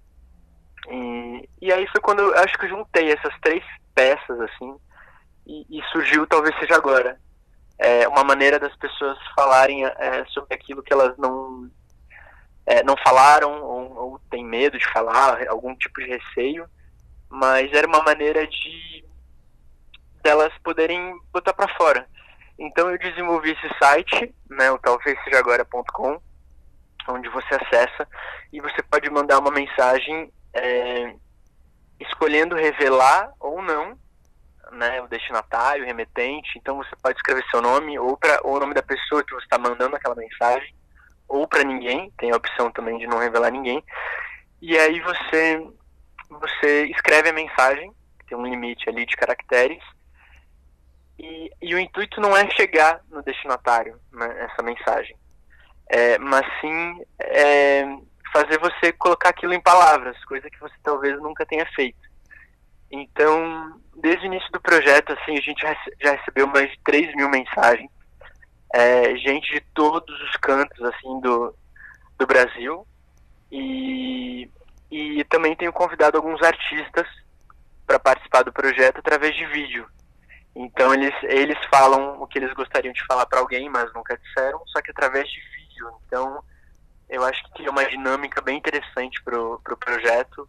E, 0.89 1.49
e 1.63 1.73
aí 1.73 1.85
foi 1.89 2.01
quando 2.01 2.21
eu 2.21 2.39
acho 2.39 2.57
que 2.57 2.67
eu 2.67 2.71
juntei 2.71 3.11
essas 3.11 3.35
três 3.41 3.65
peças, 3.93 4.41
assim, 4.41 4.77
e, 5.49 5.79
e 5.81 5.83
surgiu, 5.91 6.29
talvez 6.29 6.57
seja 6.61 6.77
agora, 6.77 7.19
é, 7.83 8.07
uma 8.07 8.23
maneira 8.23 8.61
das 8.61 8.75
pessoas 8.77 9.19
falarem 9.35 9.85
é, 9.85 10.25
sobre 10.27 10.55
aquilo 10.55 10.83
que 10.83 10.93
elas 10.93 11.17
não 11.19 11.69
é, 12.65 12.83
não 12.85 12.97
falaram 12.97 13.61
ou, 13.61 13.97
ou 13.97 14.19
têm 14.31 14.45
medo 14.45 14.79
de 14.79 14.87
falar, 14.93 15.49
algum 15.49 15.75
tipo 15.75 16.01
de 16.01 16.07
receio, 16.07 16.65
mas 17.29 17.73
era 17.73 17.89
uma 17.89 18.03
maneira 18.03 18.47
de 18.47 19.05
delas 20.23 20.53
poderem 20.63 21.19
botar 21.33 21.53
para 21.53 21.75
fora. 21.77 22.07
Então 22.57 22.89
eu 22.89 22.99
desenvolvi 22.99 23.51
esse 23.51 23.79
site, 23.83 24.33
né, 24.49 24.71
o 24.71 24.79
talvez 24.79 25.19
seja 25.25 25.41
agora.com, 25.41 26.21
onde 27.09 27.29
você 27.31 27.55
acessa 27.57 28.07
e 28.53 28.61
você 28.61 28.81
pode 28.85 29.11
mandar 29.11 29.41
uma 29.41 29.51
mensagem 29.51 30.33
é, 30.55 31.17
escolhendo 31.99 32.55
revelar 32.55 33.33
ou 33.41 33.61
não 33.61 33.99
né, 34.73 35.01
o 35.01 35.09
destinatário, 35.09 35.85
o 35.85 35.87
remetente. 35.87 36.59
Então 36.59 36.77
você 36.77 36.95
pode 37.03 37.17
escrever 37.17 37.45
seu 37.51 37.61
nome 37.61 37.99
ou, 37.99 38.17
pra, 38.17 38.41
ou 38.43 38.57
o 38.57 38.61
nome 38.61 38.75
da 38.75 38.83
pessoa 38.83 39.25
que 39.25 39.35
você 39.35 39.45
está 39.45 39.59
mandando 39.59 39.97
aquela 39.97 40.15
mensagem, 40.15 40.75
ou 41.29 41.47
para 41.47 41.65
ninguém. 41.65 42.11
Tem 42.19 42.31
a 42.33 42.37
opção 42.37 42.71
também 42.71 42.99
de 42.99 43.07
não 43.07 43.19
revelar 43.19 43.51
ninguém. 43.51 43.83
E 44.61 44.79
aí 44.79 45.01
você 45.01 45.67
você 46.29 46.87
escreve 46.87 47.29
a 47.29 47.33
mensagem, 47.33 47.93
tem 48.27 48.37
um 48.37 48.47
limite 48.47 48.89
ali 48.89 49.05
de 49.05 49.17
caracteres. 49.17 49.83
E, 51.19 51.51
e 51.61 51.75
o 51.75 51.79
intuito 51.79 52.21
não 52.21 52.37
é 52.37 52.49
chegar 52.51 53.01
no 53.11 53.23
destinatário, 53.23 54.01
né, 54.11 54.49
essa 54.51 54.63
mensagem, 54.63 55.15
é, 55.89 56.19
mas 56.19 56.45
sim 56.61 57.05
é, 57.21 57.85
fazer 58.33 58.59
você 58.59 58.93
colocar 58.93 59.29
aquilo 59.29 59.53
em 59.53 59.61
palavras, 59.61 60.17
coisa 60.25 60.49
que 60.51 60.59
você 60.59 60.75
talvez 60.83 61.21
nunca 61.21 61.47
tenha 61.47 61.67
feito. 61.75 62.12
Então, 62.93 63.81
desde 63.97 64.27
o 64.27 64.27
início 64.27 64.53
do 64.53 64.61
projeto, 64.61 65.15
assim, 65.15 65.39
a 65.39 65.41
gente 65.41 65.63
já 65.99 66.13
recebeu 66.13 66.47
mais 66.47 66.71
de 66.71 66.79
3 66.85 67.17
mil 67.17 67.31
mensagens. 67.31 67.91
É, 68.75 69.17
gente 69.17 69.51
de 69.51 69.61
todos 69.75 70.21
os 70.21 70.37
cantos, 70.37 70.81
assim, 70.83 71.21
do, 71.21 71.55
do 72.19 72.27
Brasil. 72.27 72.87
E, 73.51 74.51
e 74.91 75.25
também 75.25 75.57
tenho 75.57 75.73
convidado 75.73 76.19
alguns 76.19 76.43
artistas 76.43 77.07
para 77.87 77.99
participar 77.99 78.43
do 78.43 78.53
projeto 78.53 78.99
através 78.99 79.35
de 79.35 79.47
vídeo. 79.47 79.87
Então, 80.55 80.93
eles, 80.93 81.15
eles 81.23 81.59
falam 81.71 82.21
o 82.21 82.27
que 82.27 82.39
eles 82.39 82.53
gostariam 82.53 82.93
de 82.93 83.05
falar 83.07 83.25
para 83.25 83.41
alguém, 83.41 83.71
mas 83.71 83.93
nunca 83.95 84.19
disseram, 84.19 84.63
só 84.67 84.83
que 84.83 84.91
através 84.91 85.27
de 85.31 85.41
vídeo. 85.57 85.91
Então, 86.07 86.45
eu 87.09 87.25
acho 87.25 87.43
que 87.55 87.67
é 87.67 87.71
uma 87.71 87.87
dinâmica 87.87 88.43
bem 88.43 88.59
interessante 88.59 89.23
para 89.23 89.41
o 89.41 89.59
pro 89.61 89.79
projeto 89.79 90.47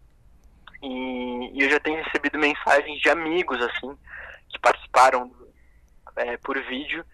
e, 0.84 1.58
e, 1.58 1.63
eu 1.63 1.69
já 1.69 1.80
tenho 1.80 2.04
recebido 2.04 2.38
mensagens 2.38 3.00
de 3.00 3.10
amigos, 3.10 3.62
assim, 3.62 3.98
que 4.50 4.60
participaram 4.60 5.32
é, 6.17 6.36
por 6.38 6.62
vídeo, 6.63 7.06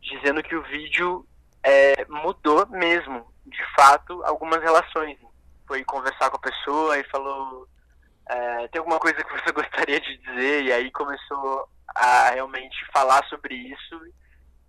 dizendo 0.00 0.42
que 0.42 0.56
o 0.56 0.62
vídeo 0.62 1.26
é, 1.62 2.06
mudou 2.08 2.66
mesmo, 2.68 3.30
de 3.46 3.62
fato, 3.76 4.24
algumas 4.24 4.62
relações. 4.62 5.18
Foi 5.66 5.84
conversar 5.84 6.30
com 6.30 6.36
a 6.36 6.50
pessoa 6.50 6.98
e 6.98 7.04
falou: 7.04 7.68
é, 8.28 8.68
tem 8.68 8.78
alguma 8.78 8.98
coisa 8.98 9.22
que 9.22 9.32
você 9.32 9.52
gostaria 9.52 10.00
de 10.00 10.16
dizer? 10.16 10.64
E 10.64 10.72
aí 10.72 10.90
começou 10.90 11.68
a 11.94 12.30
realmente 12.30 12.76
falar 12.92 13.22
sobre 13.28 13.54
isso. 13.54 14.00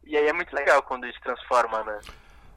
E 0.03 0.17
aí 0.17 0.27
é 0.27 0.34
muito 0.34 0.53
legal 0.53 0.84
quando 0.84 1.08
isso 1.08 1.19
transforma, 1.21 1.82
né? 1.84 1.99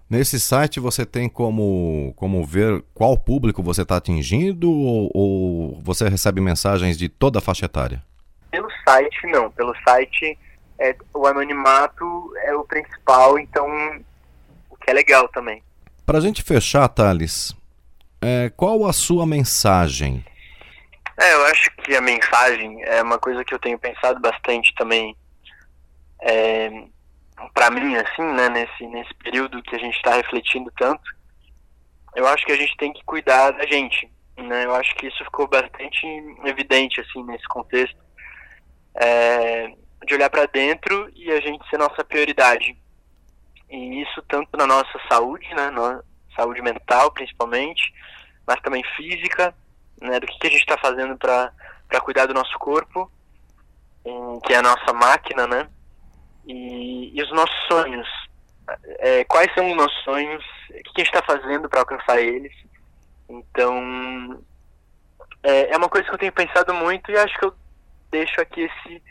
Nesse 0.08 0.38
site 0.38 0.78
você 0.78 1.04
tem 1.04 1.28
como, 1.28 2.14
como 2.16 2.44
ver 2.44 2.84
qual 2.94 3.18
público 3.18 3.60
você 3.60 3.82
está 3.82 3.96
atingindo 3.96 4.70
ou, 4.70 5.10
ou, 5.12 5.82
você 5.82 6.08
recebe 6.08 6.40
mensagens 6.40 6.96
de 6.96 7.08
toda 7.08 7.40
a 7.40 7.42
faixa 7.42 7.66
etária? 7.66 8.00
Pelo 8.50 8.68
site, 8.84 9.26
não. 9.26 9.50
Pelo 9.50 9.74
site, 9.82 10.38
é, 10.78 10.94
o 11.12 11.26
anonimato 11.26 12.04
é 12.44 12.54
o 12.54 12.62
principal, 12.62 13.36
então 13.36 13.66
o 14.70 14.76
que 14.76 14.90
é 14.90 14.92
legal 14.92 15.28
também. 15.28 15.60
Para 16.04 16.18
a 16.18 16.20
gente 16.20 16.40
fechar, 16.40 16.86
Thales, 16.88 17.52
é, 18.22 18.48
qual 18.56 18.86
a 18.86 18.92
sua 18.92 19.26
mensagem? 19.26 20.24
É, 21.18 21.34
eu 21.34 21.46
acho 21.46 21.68
que 21.78 21.96
a 21.96 22.00
mensagem 22.00 22.80
é 22.84 23.02
uma 23.02 23.18
coisa 23.18 23.44
que 23.44 23.52
eu 23.52 23.58
tenho 23.58 23.78
pensado 23.78 24.20
bastante 24.20 24.72
também. 24.76 25.16
É, 26.22 26.70
para 27.54 27.70
mim, 27.70 27.96
assim, 27.96 28.22
né, 28.22 28.48
nesse, 28.48 28.86
nesse 28.86 29.14
período 29.14 29.62
que 29.62 29.76
a 29.76 29.78
gente 29.78 29.96
está 29.96 30.14
refletindo 30.14 30.72
tanto, 30.76 31.04
eu 32.14 32.26
acho 32.26 32.44
que 32.46 32.52
a 32.52 32.56
gente 32.56 32.76
tem 32.76 32.92
que 32.92 33.04
cuidar 33.04 33.50
da 33.50 33.66
gente, 33.66 34.10
né? 34.36 34.64
Eu 34.64 34.74
acho 34.74 34.94
que 34.96 35.06
isso 35.06 35.22
ficou 35.24 35.46
bastante 35.46 36.06
evidente, 36.44 37.00
assim, 37.00 37.22
nesse 37.24 37.46
contexto, 37.46 37.98
é, 38.94 39.68
de 40.06 40.14
olhar 40.14 40.30
para 40.30 40.46
dentro 40.46 41.10
e 41.14 41.30
a 41.30 41.40
gente 41.40 41.68
ser 41.68 41.78
nossa 41.78 42.02
prioridade. 42.02 42.76
E 43.68 44.02
isso 44.02 44.22
tanto 44.28 44.56
na 44.56 44.66
nossa 44.66 44.98
saúde, 45.10 45.46
né, 45.54 45.70
na 45.70 46.02
saúde 46.34 46.62
mental, 46.62 47.10
principalmente, 47.10 47.92
mas 48.46 48.60
também 48.60 48.82
física, 48.96 49.54
né, 50.00 50.18
do 50.20 50.26
que, 50.26 50.38
que 50.38 50.46
a 50.46 50.50
gente 50.50 50.60
está 50.60 50.78
fazendo 50.78 51.18
para 51.18 51.52
cuidar 52.02 52.26
do 52.26 52.34
nosso 52.34 52.56
corpo, 52.58 53.10
que 54.44 54.54
é 54.54 54.56
a 54.56 54.62
nossa 54.62 54.92
máquina, 54.92 55.46
né? 55.46 55.68
E, 56.46 57.18
e 57.18 57.22
os 57.22 57.30
nossos 57.32 57.56
sonhos. 57.70 58.08
É, 58.98 59.24
quais 59.24 59.52
são 59.54 59.70
os 59.70 59.76
nossos 59.76 60.04
sonhos? 60.04 60.44
O 60.70 60.92
que 60.92 61.02
a 61.02 61.04
gente 61.04 61.14
está 61.14 61.22
fazendo 61.22 61.68
para 61.68 61.80
alcançar 61.80 62.20
eles? 62.20 62.52
Então, 63.28 64.42
é, 65.42 65.72
é 65.72 65.76
uma 65.76 65.88
coisa 65.88 66.06
que 66.06 66.14
eu 66.14 66.18
tenho 66.18 66.32
pensado 66.32 66.72
muito 66.74 67.10
e 67.10 67.16
acho 67.16 67.36
que 67.38 67.44
eu 67.44 67.54
deixo 68.10 68.40
aqui 68.40 68.62
esse, 68.62 69.02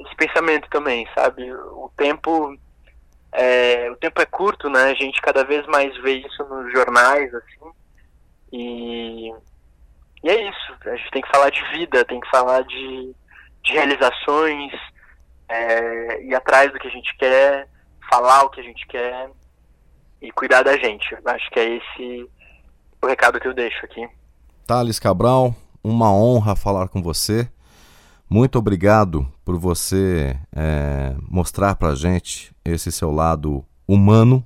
esse 0.00 0.16
pensamento 0.16 0.68
também, 0.70 1.08
sabe? 1.14 1.52
O 1.52 1.90
tempo 1.96 2.56
é, 3.32 3.90
o 3.90 3.96
tempo 3.96 4.20
é 4.20 4.26
curto, 4.26 4.70
né? 4.70 4.84
A 4.84 4.94
gente 4.94 5.20
cada 5.20 5.44
vez 5.44 5.66
mais 5.66 5.94
vê 5.98 6.14
isso 6.14 6.44
nos 6.44 6.72
jornais, 6.72 7.34
assim. 7.34 7.70
E, 8.52 9.30
e 10.24 10.28
é 10.28 10.48
isso. 10.48 10.74
A 10.86 10.96
gente 10.96 11.10
tem 11.10 11.22
que 11.22 11.30
falar 11.30 11.50
de 11.50 11.62
vida, 11.72 12.04
tem 12.04 12.18
que 12.18 12.30
falar 12.30 12.62
de, 12.62 13.14
de 13.62 13.72
realizações, 13.72 14.72
é, 15.48 16.22
ir 16.24 16.34
atrás 16.34 16.72
do 16.72 16.78
que 16.78 16.88
a 16.88 16.90
gente 16.90 17.16
quer, 17.16 17.68
falar 18.10 18.44
o 18.44 18.50
que 18.50 18.60
a 18.60 18.64
gente 18.64 18.86
quer 18.86 19.30
e 20.20 20.30
cuidar 20.32 20.62
da 20.62 20.76
gente. 20.76 21.16
Acho 21.24 21.50
que 21.50 21.60
é 21.60 21.76
esse 21.76 22.30
o 23.02 23.06
recado 23.06 23.38
que 23.38 23.46
eu 23.46 23.54
deixo 23.54 23.84
aqui. 23.84 24.08
Thales 24.66 24.98
Cabral, 24.98 25.54
uma 25.82 26.12
honra 26.12 26.56
falar 26.56 26.88
com 26.88 27.02
você. 27.02 27.48
Muito 28.28 28.58
obrigado 28.58 29.30
por 29.44 29.56
você 29.56 30.36
é, 30.54 31.14
mostrar 31.30 31.76
para 31.76 31.94
gente 31.94 32.52
esse 32.64 32.90
seu 32.90 33.12
lado 33.12 33.64
humano, 33.86 34.44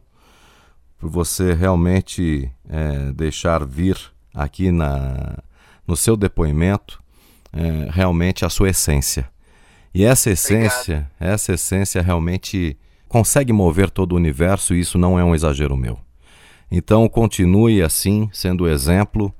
por 0.98 1.08
você 1.08 1.54
realmente 1.54 2.52
é, 2.68 3.12
deixar 3.12 3.64
vir 3.64 3.96
aqui 4.34 4.70
na, 4.70 5.38
no 5.86 5.96
seu 5.96 6.16
depoimento 6.16 7.02
é, 7.52 7.90
realmente 7.90 8.44
a 8.44 8.50
sua 8.50 8.68
essência. 8.68 9.30
E 9.94 10.04
essa 10.04 10.30
essência, 10.30 11.08
Obrigado. 11.18 11.34
essa 11.34 11.52
essência 11.54 12.00
realmente 12.02 12.78
consegue 13.08 13.52
mover 13.52 13.90
todo 13.90 14.12
o 14.12 14.16
universo 14.16 14.74
e 14.74 14.80
isso 14.80 14.96
não 14.96 15.18
é 15.18 15.24
um 15.24 15.34
exagero 15.34 15.76
meu. 15.76 15.98
Então 16.70 17.08
continue 17.08 17.82
assim, 17.82 18.30
sendo 18.32 18.68
exemplo 18.68 19.34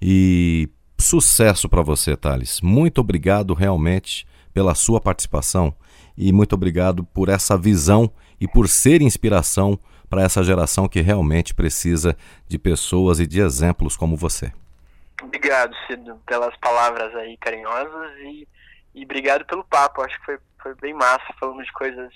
e 0.00 0.68
sucesso 0.98 1.68
para 1.68 1.82
você, 1.82 2.16
Thales. 2.16 2.60
Muito 2.60 3.00
obrigado 3.00 3.54
realmente 3.54 4.26
pela 4.52 4.74
sua 4.74 5.00
participação 5.00 5.74
e 6.16 6.32
muito 6.32 6.52
obrigado 6.54 7.02
por 7.02 7.28
essa 7.28 7.56
visão 7.56 8.10
e 8.40 8.46
por 8.46 8.68
ser 8.68 9.00
inspiração 9.00 9.78
para 10.08 10.22
essa 10.22 10.44
geração 10.44 10.86
que 10.86 11.00
realmente 11.00 11.54
precisa 11.54 12.16
de 12.46 12.58
pessoas 12.58 13.18
e 13.18 13.26
de 13.26 13.40
exemplos 13.40 13.96
como 13.96 14.16
você. 14.16 14.52
Obrigado, 15.22 15.74
Cido, 15.86 16.16
pelas 16.26 16.54
palavras 16.58 17.14
aí 17.16 17.36
carinhosas 17.38 18.10
e, 18.24 18.46
e 18.94 19.04
obrigado 19.04 19.44
pelo 19.44 19.64
papo. 19.64 20.02
Acho 20.02 20.18
que 20.20 20.24
foi, 20.24 20.38
foi 20.62 20.74
bem 20.76 20.94
massa, 20.94 21.24
falamos 21.38 21.66
de 21.66 21.72
coisas 21.72 22.12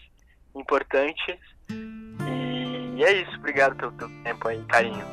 importantes. 0.54 1.38
E 1.70 3.04
é 3.04 3.12
isso, 3.22 3.36
obrigado 3.36 3.76
pelo 3.76 3.92
teu 3.92 4.08
tempo 4.22 4.48
aí, 4.48 4.62
carinho. 4.64 5.04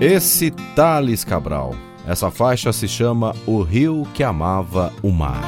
Esse 0.00 0.50
Thales 0.76 1.24
Cabral. 1.24 1.74
Essa 2.06 2.30
faixa 2.30 2.72
se 2.72 2.88
chama 2.88 3.34
O 3.46 3.60
Rio 3.62 4.06
que 4.14 4.22
Amava 4.22 4.92
o 5.02 5.10
Mar. 5.10 5.42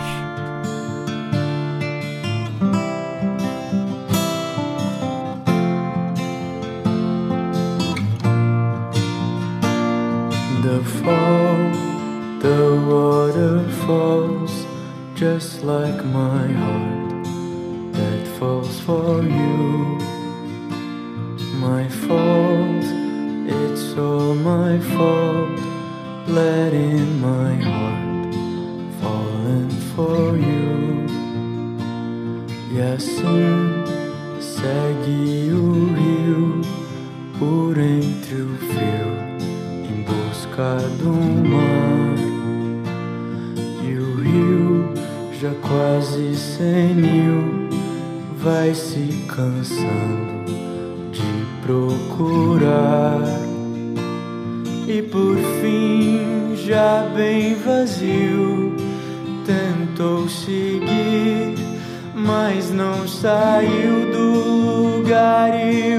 The 10.63 10.85
fall, 11.03 11.20
the 12.41 12.83
water 12.89 13.69
falls 13.85 14.65
just 15.15 15.63
like 15.63 16.03
my 16.07 16.47
heart 16.47 17.25
that 17.93 18.27
falls 18.39 18.81
for 18.81 19.23
you. 19.23 19.99
My 21.61 21.87
fault, 21.89 22.85
it's 23.47 23.95
all 23.99 24.35
my 24.35 24.79
fault, 24.97 25.61
letting 26.27 27.21
my 27.21 27.55
heart 27.57 28.35
falling 29.01 29.71
for 29.95 30.35
you. 30.39 31.07
E 32.73 33.70
quase 46.01 46.35
senil 46.35 47.69
vai 48.39 48.75
se 48.75 49.23
cansando 49.29 50.47
de 51.13 51.21
procurar. 51.63 53.21
E 54.89 55.03
por 55.03 55.37
fim, 55.61 56.57
já 56.57 57.07
bem 57.15 57.55
vazio, 57.55 58.75
tentou 59.45 60.27
seguir, 60.27 61.55
mas 62.15 62.71
não 62.71 63.07
saiu 63.07 64.11
do 64.11 64.97
lugar 64.97 65.51
e 65.55 65.99